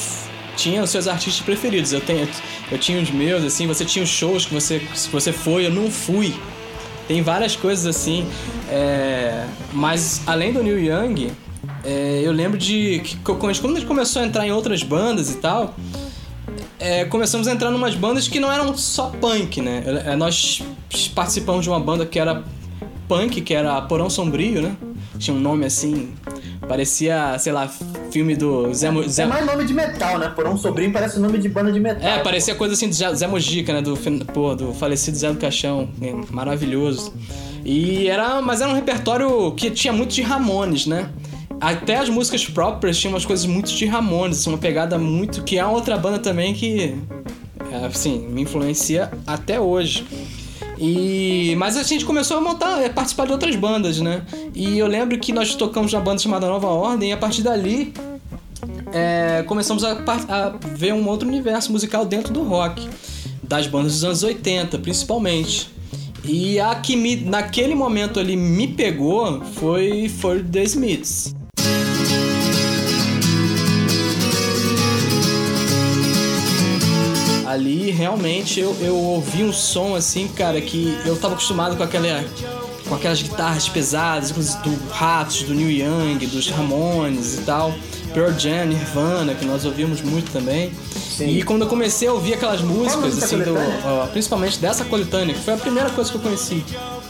[0.61, 1.91] tinha os seus artistas preferidos.
[1.91, 2.27] Eu, tenho,
[2.71, 5.71] eu tinha os meus, assim, você tinha os shows que você, que você foi, eu
[5.71, 6.33] não fui.
[7.07, 8.25] Tem várias coisas assim.
[8.69, 11.31] é, mas além do Neil Young,
[11.83, 15.37] é, eu lembro de que quando a gente começou a entrar em outras bandas e
[15.37, 15.75] tal,
[16.79, 19.83] é, começamos a entrar em umas bandas que não eram só punk, né?
[20.05, 20.63] É, Nós
[21.13, 22.43] participamos de uma banda que era
[23.07, 24.75] punk, que era Porão Sombrio, né?
[25.17, 26.13] Tinha um nome assim,
[26.67, 27.69] parecia, sei lá,
[28.11, 30.29] filme do Zé, Mo- Zé É mais nome de metal, né?
[30.35, 32.07] Por um sobrinho parece nome de banda de metal.
[32.07, 33.81] é, parecia coisa assim do Zé Mojica, né?
[33.81, 33.95] Do,
[34.33, 35.89] pô, do falecido Zé do Caixão.
[35.99, 36.13] né?
[36.29, 37.13] Maravilhoso.
[37.63, 38.41] E era.
[38.41, 41.09] Mas era um repertório que tinha muito de Ramones, né?
[41.59, 45.43] Até as músicas próprias tinham umas coisas muito de Ramones, uma pegada muito.
[45.43, 46.95] que é outra banda também que.
[47.71, 50.05] é, Assim, me influencia até hoje.
[50.83, 54.23] E mas a gente começou a montar, a participar de outras bandas, né?
[54.55, 57.93] E eu lembro que nós tocamos na banda chamada Nova Ordem e a partir dali
[58.91, 62.89] é, começamos a, a ver um outro universo musical dentro do rock,
[63.43, 65.69] das bandas dos anos 80, principalmente.
[66.25, 71.35] E a que me, naquele momento ali me pegou foi, foi The Smiths.
[77.51, 82.23] Ali realmente eu, eu ouvi um som assim, cara, que eu tava acostumado com aquela,
[82.87, 87.73] com aquelas guitarras pesadas, do Ratos, do Neil Young, dos Ramones e tal.
[88.13, 90.71] Pearl Jam, Nirvana, que nós ouvimos muito também.
[91.17, 91.29] Sim.
[91.29, 95.33] E quando eu comecei a ouvir aquelas músicas, música assim, do, ó, principalmente dessa coletânea,
[95.33, 96.63] que foi a primeira coisa que eu conheci,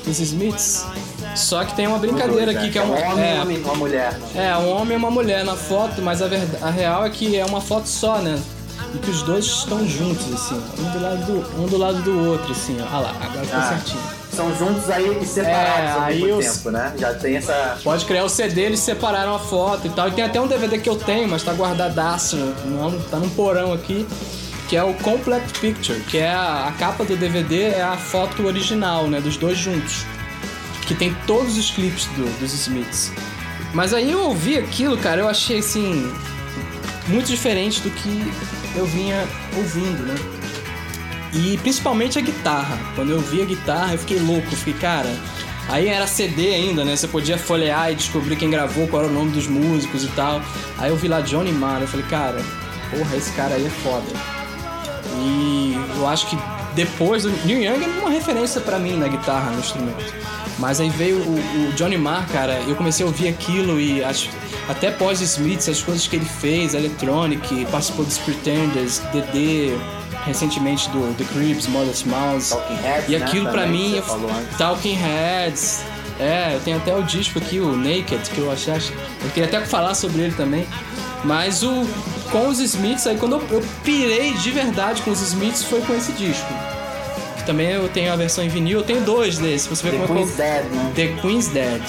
[0.05, 0.85] dos Smiths.
[1.35, 3.13] Só que tem uma brincadeira aqui que é um uma.
[3.13, 4.19] homem é, e uma mulher.
[4.35, 7.37] é, um homem e uma mulher na foto, mas a, verdade, a real é que
[7.37, 8.37] é uma foto só, né?
[8.93, 12.01] E que os dois estão juntos, assim, ó, um do lado do, um do, lado
[12.01, 12.85] do outro, assim, ó.
[12.95, 13.69] Ah lá, agora ficou Ah.
[13.69, 14.01] certinho.
[14.35, 16.93] São juntos aí e separados É, ao aí mesmo os- tempo, né?
[16.97, 17.77] Já tem essa.
[17.83, 20.07] Pode criar o CD, eles separaram a foto e tal.
[20.07, 23.73] E tem até um DVD que eu tenho, mas tá guardadaço, não, tá num porão
[23.73, 24.07] aqui,
[24.69, 28.45] que é o Complete Picture, que é a, a capa do DVD, é a foto
[28.45, 30.05] original, né, dos dois juntos.
[30.87, 33.11] Que tem todos os clipes do- dos Smiths.
[33.73, 36.09] Mas aí eu ouvi aquilo, cara, eu achei assim.
[37.07, 38.31] muito diferente do que
[38.75, 40.15] eu vinha ouvindo, né?
[41.33, 42.77] E principalmente a guitarra.
[42.95, 44.47] Quando eu vi a guitarra, eu fiquei louco.
[44.51, 45.09] Eu fiquei, cara.
[45.69, 46.95] Aí era CD ainda, né?
[46.95, 50.41] Você podia folhear e descobrir quem gravou, qual era o nome dos músicos e tal.
[50.77, 51.81] Aí eu vi lá Johnny Marr.
[51.81, 52.41] Eu falei, cara,
[52.89, 54.11] porra, esse cara aí é foda.
[55.19, 56.37] E eu acho que
[56.75, 57.29] depois do.
[57.45, 60.13] Neil Young é uma referência pra mim na guitarra, no instrumento.
[60.59, 64.29] Mas aí veio o, o Johnny Marr, cara, eu comecei a ouvir aquilo e as-
[64.69, 69.75] até pós Smiths, as coisas que ele fez, Electronic, participou dos Pretenders, DD,
[70.25, 72.49] recentemente do The Creeps, Modest Mouse.
[72.51, 74.57] Talking Heads, E né, aquilo pra também, mim, eu-.
[74.57, 75.81] Talking Heads.
[76.19, 78.73] É, eu tenho até o disco aqui, o Naked, que eu achei.
[78.75, 80.67] Eu queria até falar sobre ele também.
[81.23, 81.85] Mas o
[82.31, 85.93] com os Smiths, aí quando eu, eu pirei de verdade com os Smiths foi com
[85.95, 86.47] esse disco.
[87.37, 89.99] Que também eu tenho a versão em vinil, eu tenho dois desses, pra você ver
[89.99, 90.91] The como Queen's que eu- Dead, né?
[90.95, 91.81] The Queen's Dead.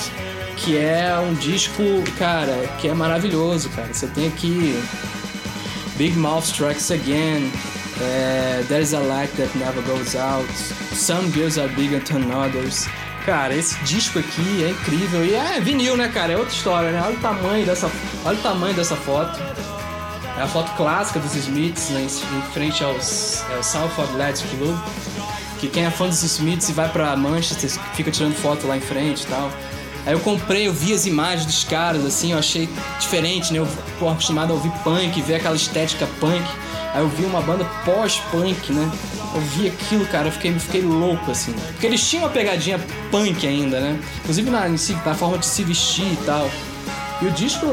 [0.57, 1.83] Que é um disco,
[2.19, 3.93] cara, que é maravilhoso, cara.
[3.93, 4.81] Você tem aqui
[5.97, 7.51] Big Mouth Strikes Again,
[8.01, 10.53] é, There's a Light That Never Goes Out,
[10.95, 12.89] Some Girls Are Bigger Than Others.
[13.25, 15.25] Cara, esse disco aqui é incrível.
[15.25, 16.33] E é vinil, né, cara?
[16.33, 17.01] É outra história, né?
[17.05, 17.91] Olha o tamanho dessa,
[18.25, 19.39] olha o tamanho dessa foto.
[20.37, 24.77] É a foto clássica dos Smiths, né, em frente aos, ao Salford Lights Club.
[25.61, 28.81] Que quem é fã dos Smiths e vai pra Manchester fica tirando foto lá em
[28.81, 29.53] frente e tal.
[30.05, 33.61] Aí eu comprei, eu vi as imagens dos caras, assim, eu achei diferente, né?
[33.61, 36.43] Eu tô acostumado a ouvir punk, ver aquela estética punk.
[36.93, 38.91] Aí eu vi uma banda pós-punk, né?
[39.35, 41.53] Eu vi aquilo, cara, eu fiquei, fiquei louco, assim.
[41.73, 42.79] Porque eles tinham uma pegadinha
[43.11, 43.99] punk ainda, né?
[44.21, 46.51] Inclusive na, na forma de se vestir e tal.
[47.23, 47.65] E o disco,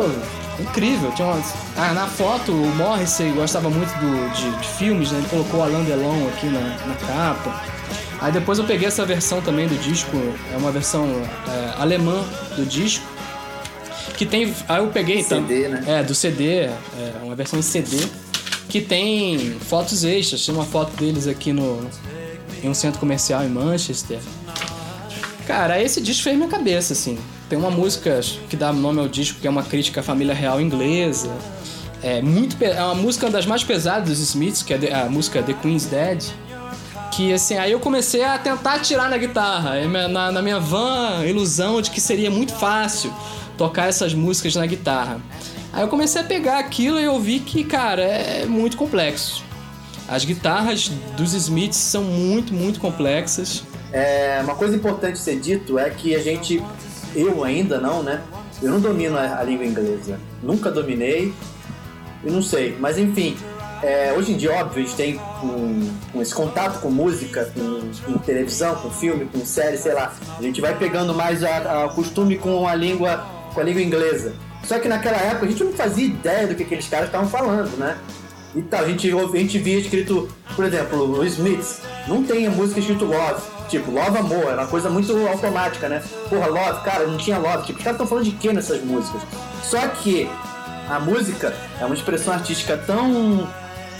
[0.60, 1.12] incrível.
[1.14, 1.54] Tinha umas...
[1.76, 5.18] ah, na foto, o Morrissey gostava muito do- de, de filmes, né?
[5.18, 7.62] Ele colocou Alain Delon aqui na, na capa.
[8.22, 10.18] Aí depois eu peguei essa versão também do disco,
[10.54, 11.06] é uma versão
[11.48, 12.24] é, alemã
[12.56, 13.06] do disco.
[14.18, 14.54] Que tem.
[14.68, 15.84] Aí eu peguei CD, né?
[15.88, 16.74] É, do CD, é
[17.24, 17.98] uma versão em CD.
[18.68, 20.46] Que tem fotos extras.
[20.46, 21.88] Tem uma foto deles aqui no.
[22.62, 24.20] Em um centro comercial em Manchester.
[25.48, 27.18] Cara, esse disco fez minha cabeça, assim.
[27.48, 30.60] Tem uma música que dá nome ao disco, que é uma crítica à família real
[30.60, 31.32] inglesa.
[32.04, 35.54] É, muito, é uma música das mais pesadas dos Smiths, que é a música The
[35.54, 36.24] Queen's Dead.
[37.20, 39.86] Que assim, aí eu comecei a tentar tirar na guitarra.
[40.08, 43.14] Na, na minha van ilusão de que seria muito fácil
[43.58, 45.20] tocar essas músicas na guitarra.
[45.74, 49.44] Aí eu comecei a pegar aquilo e eu vi que, cara, é muito complexo.
[50.08, 53.66] As guitarras dos Smiths são muito, muito complexas.
[53.92, 56.64] É, uma coisa importante ser dito é que a gente,
[57.14, 58.22] eu ainda não, né?
[58.62, 60.18] Eu não domino a, a língua inglesa.
[60.42, 61.34] Nunca dominei.
[62.24, 62.78] Eu não sei.
[62.80, 63.36] Mas enfim,
[63.82, 68.12] é, hoje em dia, óbvio, a gente tem com, com esse contato com música, com,
[68.12, 70.14] com televisão, com filme, com série, sei lá.
[70.38, 74.34] A gente vai pegando mais a costume com a língua, com a língua inglesa.
[74.64, 77.76] Só que naquela época a gente não fazia ideia do que aqueles caras estavam falando,
[77.78, 77.98] né?
[78.56, 82.80] E tal, a gente, a gente via escrito, por exemplo, o Smiths, não tem música
[82.80, 86.04] escrito love, tipo, love amor, era uma coisa muito automática, né?
[86.30, 89.22] Porra, love, cara, não tinha love, tipo, os caras estão falando de quê nessas músicas?
[89.64, 90.30] Só que
[90.90, 93.48] a música é uma expressão artística tão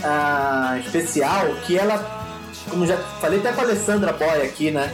[0.04, 2.26] ah, especial que ela,
[2.70, 4.92] como já falei até com a Alessandra Boy aqui, né?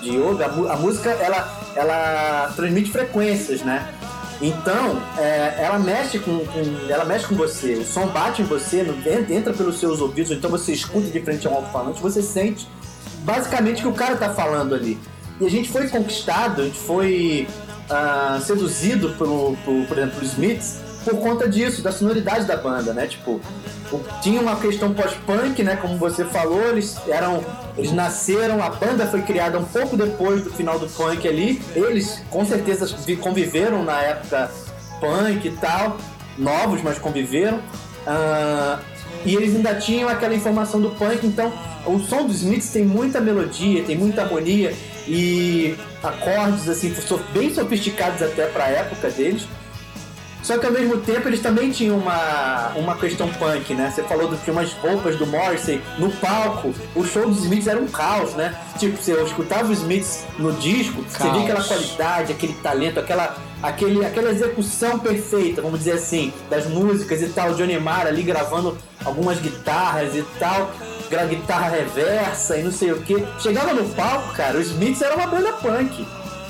[0.00, 3.86] De yoga, a, música ela, ela transmite frequências, né?
[4.40, 8.84] Então, é, ela mexe com, com- ela mexe com você, o som bate em você,
[9.30, 12.68] entra, pelos seus ouvidos, então você escuta de frente a um alto-falante, você sente
[13.20, 14.98] basicamente o que o cara tá falando ali.
[15.40, 17.46] E a gente foi conquistado, a gente foi
[17.88, 23.06] ah, seduzido pelo, por, por exemplo, Smiths por conta disso, da sonoridade da banda, né?
[23.06, 23.40] Tipo,
[24.22, 25.76] tinha uma questão pós-punk, né?
[25.76, 27.44] Como você falou, eles eram.
[27.76, 31.60] Eles nasceram, a banda foi criada um pouco depois do final do punk ali.
[31.74, 34.50] Eles com certeza vi- conviveram na época
[35.00, 35.96] punk e tal,
[36.38, 37.60] novos, mas conviveram.
[38.06, 38.78] Ah,
[39.24, 41.52] e eles ainda tinham aquela informação do punk, então
[41.86, 44.74] o som dos Smiths tem muita melodia, tem muita harmonia
[45.08, 46.94] e acordes assim
[47.32, 49.46] bem sofisticados até para a época deles.
[50.44, 53.90] Só que ao mesmo tempo eles também tinham uma, uma questão punk, né?
[53.90, 57.80] Você falou do que umas roupas do Morrissey no palco, o show dos Smiths era
[57.80, 58.54] um caos, né?
[58.78, 61.14] Tipo, você escutava os Smiths no disco, caos.
[61.14, 66.66] você via aquela qualidade, aquele talento, aquela, aquele, aquela execução perfeita, vamos dizer assim, das
[66.66, 70.70] músicas e tal, Johnny Marr ali gravando algumas guitarras e tal,
[71.28, 73.24] guitarra reversa e não sei o que.
[73.38, 76.04] Chegava no palco, cara, os Smiths era uma banda punk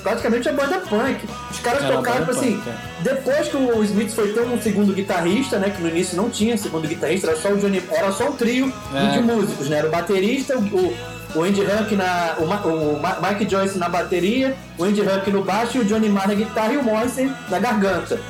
[0.04, 1.26] praticamente a banda punk.
[1.50, 3.02] Os caras Era tocaram, tipo assim, punk, é.
[3.02, 5.70] depois que o Smith foi ter um segundo guitarrista, né?
[5.70, 8.72] Que no início não tinha segundo guitarrista, era só o Johnny, era só um trio
[8.94, 9.12] é.
[9.12, 9.78] de músicos, né?
[9.78, 10.94] Era o baterista, o,
[11.34, 12.36] o Andy Huck na.
[12.38, 16.28] O, o, Mike Joyce na bateria, o Andy Huck no baixo e o Johnny Marr
[16.28, 18.20] na guitarra e o Morrison na garganta.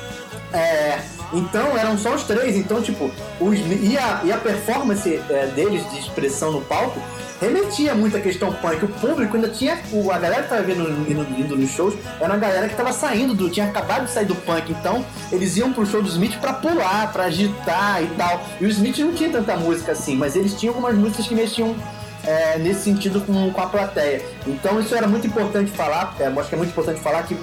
[0.53, 0.99] É,
[1.33, 5.89] então eram só os três, então tipo, os, e, a, e a performance é, deles
[5.91, 6.99] de expressão no palco
[7.39, 8.85] remetia muito à questão punk.
[8.85, 9.79] O público ainda tinha.
[9.91, 12.93] O, a galera que tava vendo indo, indo nos shows era uma galera que tava
[12.93, 13.49] saindo do.
[13.49, 14.71] tinha acabado de sair do punk.
[14.71, 18.41] Então eles iam pro show do Smith pra pular, pra agitar e tal.
[18.59, 21.75] E o Smith não tinha tanta música assim, mas eles tinham algumas músicas que mexiam
[22.23, 24.23] é, nesse sentido com, com a plateia.
[24.47, 27.37] Então isso era muito importante falar, é, acho que é muito importante falar que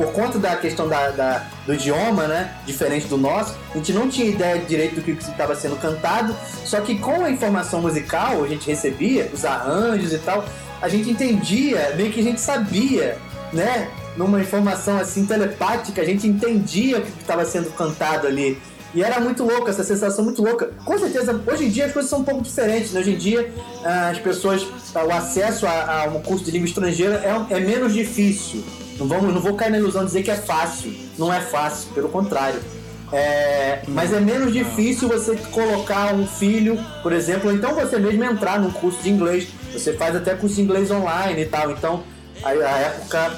[0.00, 4.08] por conta da questão da, da, do idioma, né, diferente do nosso, a gente não
[4.08, 6.34] tinha ideia direito do que estava sendo cantado,
[6.64, 10.42] só que com a informação musical a gente recebia, os arranjos e tal,
[10.80, 13.18] a gente entendia, meio que a gente sabia,
[13.52, 18.56] né, numa informação assim telepática, a gente entendia o que estava sendo cantado ali.
[18.94, 20.70] E era muito louco, essa sensação muito louca.
[20.84, 22.90] Com certeza, hoje em dia as coisas são um pouco diferentes.
[22.90, 23.00] Né?
[23.00, 23.52] Hoje em dia,
[23.84, 27.94] ah, as pessoas, o acesso a, a um curso de língua estrangeira é, é menos
[27.94, 28.64] difícil.
[29.00, 30.94] Não, vamos, não vou cair na ilusão de dizer que é fácil.
[31.18, 32.60] Não é fácil, pelo contrário.
[33.12, 38.22] É, mas é menos difícil você colocar um filho, por exemplo, ou então você mesmo
[38.22, 39.48] entrar num curso de inglês.
[39.72, 41.70] Você faz até curso de inglês online e tal.
[41.70, 42.04] Então
[42.42, 43.32] a, a época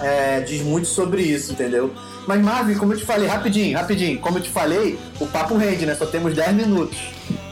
[0.00, 1.92] é, diz muito sobre isso, entendeu?
[2.26, 5.86] Mas Marvin, como eu te falei, rapidinho, rapidinho, como eu te falei, o papo rende,
[5.86, 5.94] né?
[5.94, 6.98] Só temos 10 minutos.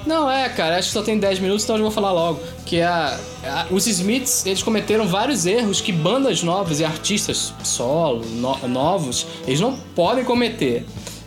[0.06, 2.40] Não, é, cara, acho que só tem 10 minutos, então eu vou falar logo.
[2.66, 8.24] Que a, a, os Smiths, eles cometeram vários erros que bandas novas e artistas solo,
[8.26, 10.84] no, novos, eles não podem cometer.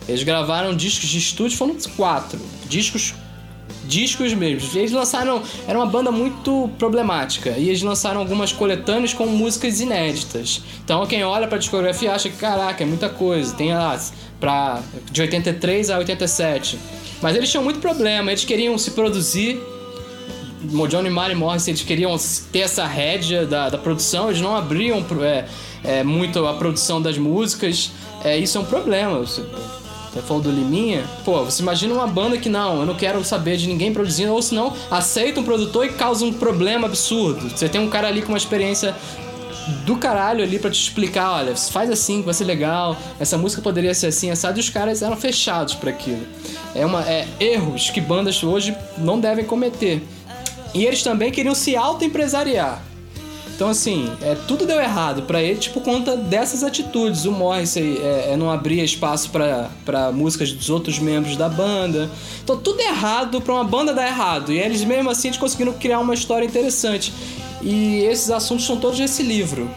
[0.08, 2.38] Eles gravaram discos de estúdio, foram quatro.
[2.66, 3.14] Discos
[3.88, 4.78] discos mesmo.
[4.78, 5.42] Eles lançaram.
[5.66, 7.50] Era uma banda muito problemática.
[7.56, 10.62] E eles lançaram algumas coletâneas com músicas inéditas.
[10.84, 13.54] Então quem olha pra discografia acha que, caraca, é muita coisa.
[13.54, 13.98] Tem lá
[14.38, 16.78] pra, de 83 a 87.
[17.20, 19.60] Mas eles tinham muito problema, eles queriam se produzir.
[20.88, 22.16] Johnny Marr e Morris, eles queriam
[22.52, 25.44] ter essa rédea da, da produção, eles não abriam é,
[25.84, 27.92] é, muito a produção das músicas.
[28.24, 29.18] É, isso é um problema.
[29.20, 29.42] Você,
[30.12, 33.56] você falou do Liminha, pô, você imagina uma banda que não, eu não quero saber
[33.56, 37.48] de ninguém produzindo, ou senão aceita um produtor e causa um problema absurdo.
[37.48, 38.96] Você tem um cara ali com uma experiência
[39.84, 43.94] do caralho ali para te explicar, olha, faz assim vai ser legal, essa música poderia
[43.94, 46.26] ser assim, assado, e os caras eram fechados para aquilo.
[46.74, 50.02] É uma é erros que bandas hoje não devem cometer.
[50.74, 52.82] E eles também queriam se auto-empresariar.
[53.58, 57.24] Então, assim, é, tudo deu errado para eles por conta dessas atitudes.
[57.24, 62.08] O Morrissey é, é, não abria espaço para músicas dos outros membros da banda.
[62.44, 64.52] Então, tudo errado para uma banda dar errado.
[64.52, 67.12] E eles, mesmo assim, eles conseguiram criar uma história interessante.
[67.60, 69.68] E esses assuntos são todos nesse livro.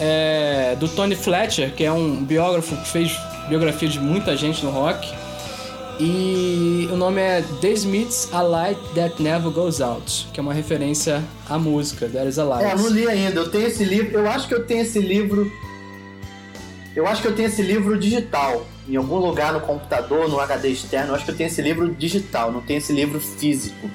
[0.00, 3.18] É, do Tony Fletcher, que é um biógrafo que fez
[3.48, 5.12] biografia de muita gente no rock.
[6.00, 10.54] E o nome é The Smiths A Light That Never Goes Out, que é uma
[10.54, 12.70] referência à música There Is a Light.
[12.70, 13.40] É, não li ainda.
[13.40, 14.18] Eu tenho esse livro.
[14.18, 15.50] Eu acho que eu tenho esse livro.
[16.94, 18.64] Eu acho que eu tenho esse livro digital.
[18.88, 21.08] Em algum lugar no computador, no HD externo.
[21.08, 23.90] Eu acho que eu tenho esse livro digital, não tenho esse livro físico.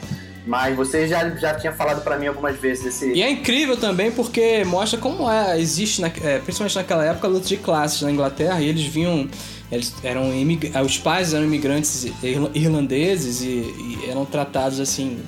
[0.46, 3.14] Mas você já, já tinha falado para mim algumas vezes esse.
[3.14, 7.30] E é incrível também porque mostra como é, existe, na, é, principalmente naquela época, a
[7.30, 9.28] luta de classes na Inglaterra e eles vinham.
[9.72, 10.72] Eles eram imig...
[10.86, 12.06] Os pais eram imigrantes
[12.54, 15.20] irlandeses e, e, eram tratados assim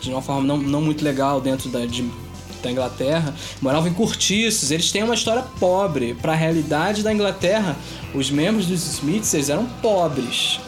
[0.00, 2.04] de uma forma não, não muito legal dentro da, de,
[2.62, 3.34] da Inglaterra.
[3.62, 6.14] Moravam em cortiços, eles têm uma história pobre.
[6.14, 7.76] Para a realidade da Inglaterra,
[8.14, 10.60] os membros dos Smiths eram pobres.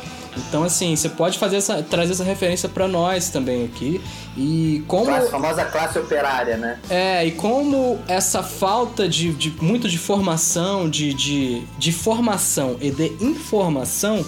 [0.48, 4.00] Então, assim, você pode fazer essa, trazer essa referência para nós também aqui.
[4.36, 5.10] E como.
[5.10, 6.78] A famosa classe operária, né?
[6.88, 12.90] É, e como essa falta de, de muito de formação, de, de, de formação e
[12.90, 14.24] de informação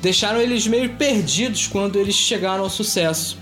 [0.00, 3.38] deixaram eles meio perdidos quando eles chegaram ao sucesso.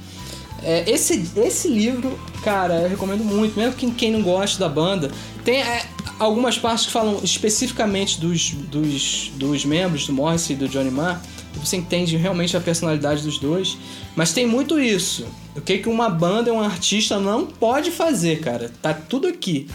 [0.62, 5.11] É, esse, esse livro, cara, eu recomendo muito, mesmo quem, quem não gosta da banda.
[5.42, 5.86] Tem é,
[6.18, 11.22] algumas partes que falam especificamente dos, dos, dos membros do Morrissey e do Johnny Marr
[11.55, 13.76] você entende realmente a personalidade dos dois.
[14.14, 15.26] Mas tem muito isso.
[15.57, 18.70] O que, que uma banda e um artista não pode fazer, cara?
[18.80, 19.68] Tá tudo aqui.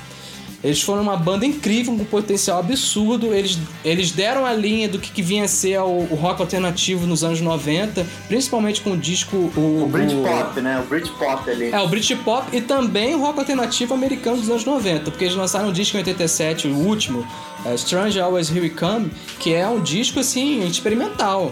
[0.66, 3.32] Eles foram uma banda incrível, com potencial absurdo.
[3.32, 7.06] Eles, eles deram a linha do que, que vinha a ser o, o rock alternativo
[7.06, 9.38] nos anos 90, principalmente com o disco.
[9.56, 10.82] O, O Britpop, né?
[10.84, 11.70] O Britpop ali.
[11.70, 15.70] É, o Britpop e também o rock alternativo americano dos anos 90, porque eles lançaram
[15.70, 17.24] um disco em 87, o último,
[17.64, 21.52] é, Strange Always Here We Come, que é um disco assim, experimental.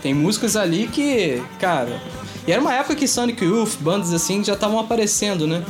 [0.00, 2.00] Tem músicas ali que, cara.
[2.46, 5.64] E era uma época que Sonic Youth, bandas assim, já estavam aparecendo, né?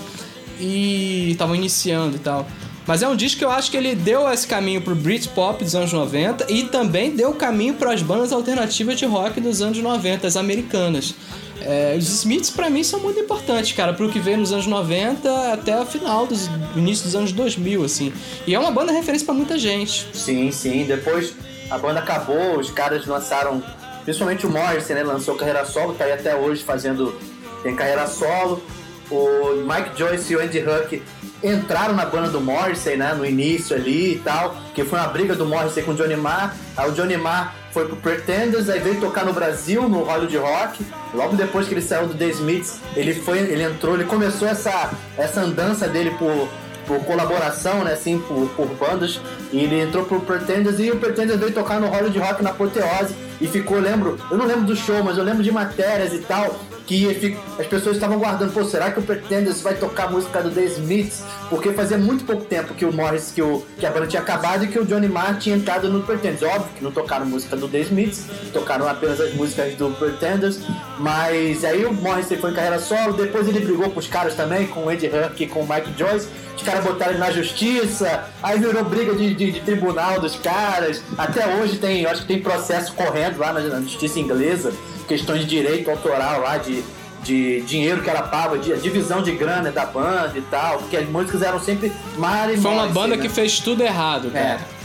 [0.61, 2.47] E estavam iniciando e tal.
[2.87, 5.75] Mas é um disco que eu acho que ele deu esse caminho pro Britpop dos
[5.75, 10.27] anos 90 e também deu caminho para as bandas alternativas de rock dos anos 90,
[10.27, 11.15] as americanas.
[11.61, 15.53] É, os Smiths pra mim são muito importantes, cara, pro que veio nos anos 90
[15.53, 18.13] até o final dos início dos anos 2000, assim.
[18.47, 20.09] E é uma banda referência pra muita gente.
[20.13, 20.85] Sim, sim.
[20.85, 21.35] Depois
[21.71, 23.63] a banda acabou, os caras lançaram,
[24.05, 25.05] principalmente o Morrison, né?
[25.05, 27.15] Lançou carreira solo, tá aí até hoje fazendo.
[27.63, 28.61] Tem carreira solo.
[29.09, 31.03] O Mike Joyce e o Andy Huck
[31.43, 33.15] entraram na banda do Morrissey, né?
[33.15, 34.57] No início ali e tal.
[34.75, 36.55] Que foi uma briga do Morrissey com o Johnny Marr.
[36.77, 40.85] Aí o Johnny Marr foi pro Pretenders, aí veio tocar no Brasil, no Hollywood Rock.
[41.15, 44.91] Logo depois que ele saiu do The Smiths, ele foi, ele entrou, ele começou essa,
[45.17, 46.49] essa andança dele por,
[46.87, 49.21] por colaboração, né, assim, por, por bandas.
[49.51, 53.15] E ele entrou pro Pretenders e o Pretenders veio tocar no Hollywood Rock na Apoteose
[53.41, 56.61] e ficou, lembro, eu não lembro do show, mas eu lembro de matérias e tal,
[56.87, 60.51] que as pessoas estavam guardando, pô, será que o Pretenders vai tocar a música do
[60.51, 61.23] The Smiths?
[61.49, 64.65] Porque fazia muito pouco tempo que o Morris, que, o, que a banda tinha acabado
[64.65, 66.43] e que o Johnny Marr tinha entrado no Pretenders.
[66.43, 70.61] Óbvio que não tocaram música do The Smiths, tocaram apenas as músicas do Pretenders,
[70.99, 74.67] mas aí o Morris foi em carreira solo, depois ele brigou com os caras também,
[74.67, 78.25] com o Eddie Huck e com o Mike Joyce, os caras botaram ele na justiça,
[78.43, 82.41] aí virou briga de, de- de tribunal dos caras, até hoje tem, acho que tem
[82.41, 84.73] processo correndo lá na, na justiça inglesa,
[85.07, 86.83] questões de direito autoral lá, de,
[87.23, 91.09] de dinheiro que ela paga, de divisão de grana da banda e tal, porque as
[91.09, 93.23] músicas eram sempre Mari Foi uma banda né?
[93.23, 94.61] que fez tudo errado, cara.
[94.79, 94.83] É.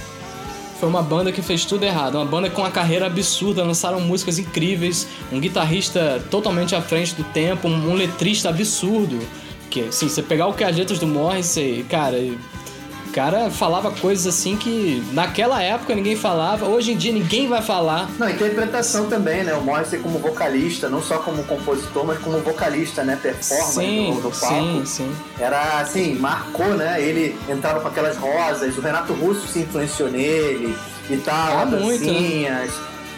[0.80, 2.16] Foi uma banda que fez tudo errado.
[2.16, 7.24] Uma banda com uma carreira absurda, lançaram músicas incríveis, um guitarrista totalmente à frente do
[7.24, 9.20] tempo, um, letrista absurdo.
[9.72, 12.18] Que, assim, você pegar o que as letras do Morrissey, cara,
[13.18, 18.08] cara falava coisas assim que naquela época ninguém falava, hoje em dia ninguém vai falar.
[18.20, 19.56] Não, interpretação também, né?
[19.56, 23.18] O Morrissey como vocalista, não só como compositor, mas como vocalista, né?
[23.20, 24.46] Performer sim, no, no palco.
[24.46, 25.16] sim, sim.
[25.40, 27.02] Era assim, marcou, né?
[27.02, 30.78] Ele entrava com aquelas rosas, o Renato Russo se influenciou nele
[31.10, 32.70] e tal, Ah, muito, né?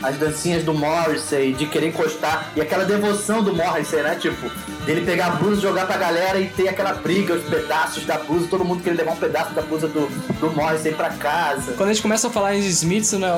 [0.01, 4.15] As dancinhas do Morrissey, de querer encostar, e aquela devoção do Morrissey, né?
[4.15, 4.49] Tipo,
[4.85, 8.47] dele pegar a blusa, jogar pra galera e ter aquela briga, os pedaços da blusa,
[8.49, 10.07] todo mundo queria levar um pedaço da blusa do,
[10.39, 11.73] do Morrissey pra casa.
[11.73, 13.29] Quando a gente começa a falar em Smiths, né,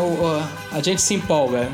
[0.72, 1.68] a gente se empolga.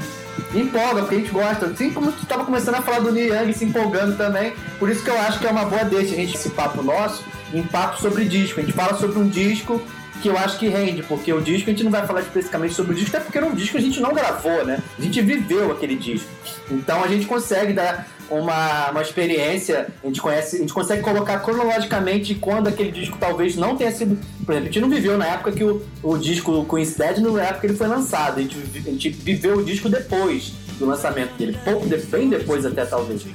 [0.54, 1.66] empolga, porque a gente gosta.
[1.68, 4.54] Assim como tu tava começando a falar do Neil Young se empolgando também.
[4.80, 7.24] Por isso que eu acho que é uma boa deixa a gente esse papo nosso
[7.54, 8.60] em papo sobre disco.
[8.60, 9.82] A gente fala sobre um disco
[10.22, 12.93] que eu acho que rende, porque o disco a gente não vai falar especificamente sobre
[12.93, 14.80] o disco, até porque no disco a gente não gravou, né?
[14.97, 16.28] A gente viveu aquele disco.
[16.70, 21.39] Então a gente consegue dar uma, uma experiência, a gente, conhece, a gente consegue colocar
[21.39, 24.18] cronologicamente quando aquele disco talvez não tenha sido.
[24.45, 26.65] Por exemplo, a gente não viveu na época que o, o disco
[26.97, 28.39] Dead, na época que ele foi lançado.
[28.39, 32.86] A gente, a gente viveu o disco depois do lançamento dele, pouco bem depois até
[32.86, 33.26] talvez.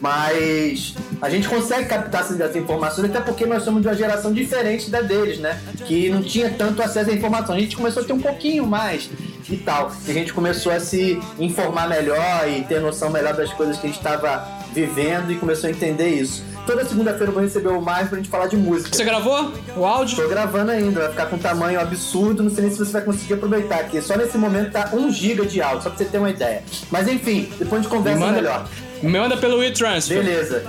[0.00, 4.90] Mas a gente consegue captar essas informações, até porque nós somos de uma geração diferente
[4.90, 5.58] da deles, né?
[5.86, 7.54] Que não tinha tanto acesso à informação.
[7.54, 9.08] A gente começou a ter um pouquinho mais
[9.48, 9.92] e tal.
[10.06, 13.86] E a gente começou a se informar melhor e ter noção melhor das coisas que
[13.86, 16.44] a gente estava vivendo e começou a entender isso.
[16.66, 18.94] Toda segunda-feira eu vou receber o mais pra gente falar de música.
[18.94, 20.16] Você gravou o áudio?
[20.16, 23.02] Tô gravando ainda, vai ficar com um tamanho absurdo, não sei nem se você vai
[23.02, 24.00] conseguir aproveitar aqui.
[24.02, 26.62] Só nesse momento tá 1 GB de áudio, só pra você ter uma ideia.
[26.90, 28.68] Mas enfim, depois a gente Me conversa manda, melhor.
[29.02, 30.22] me manda pelo e-transfer.
[30.22, 30.64] Beleza.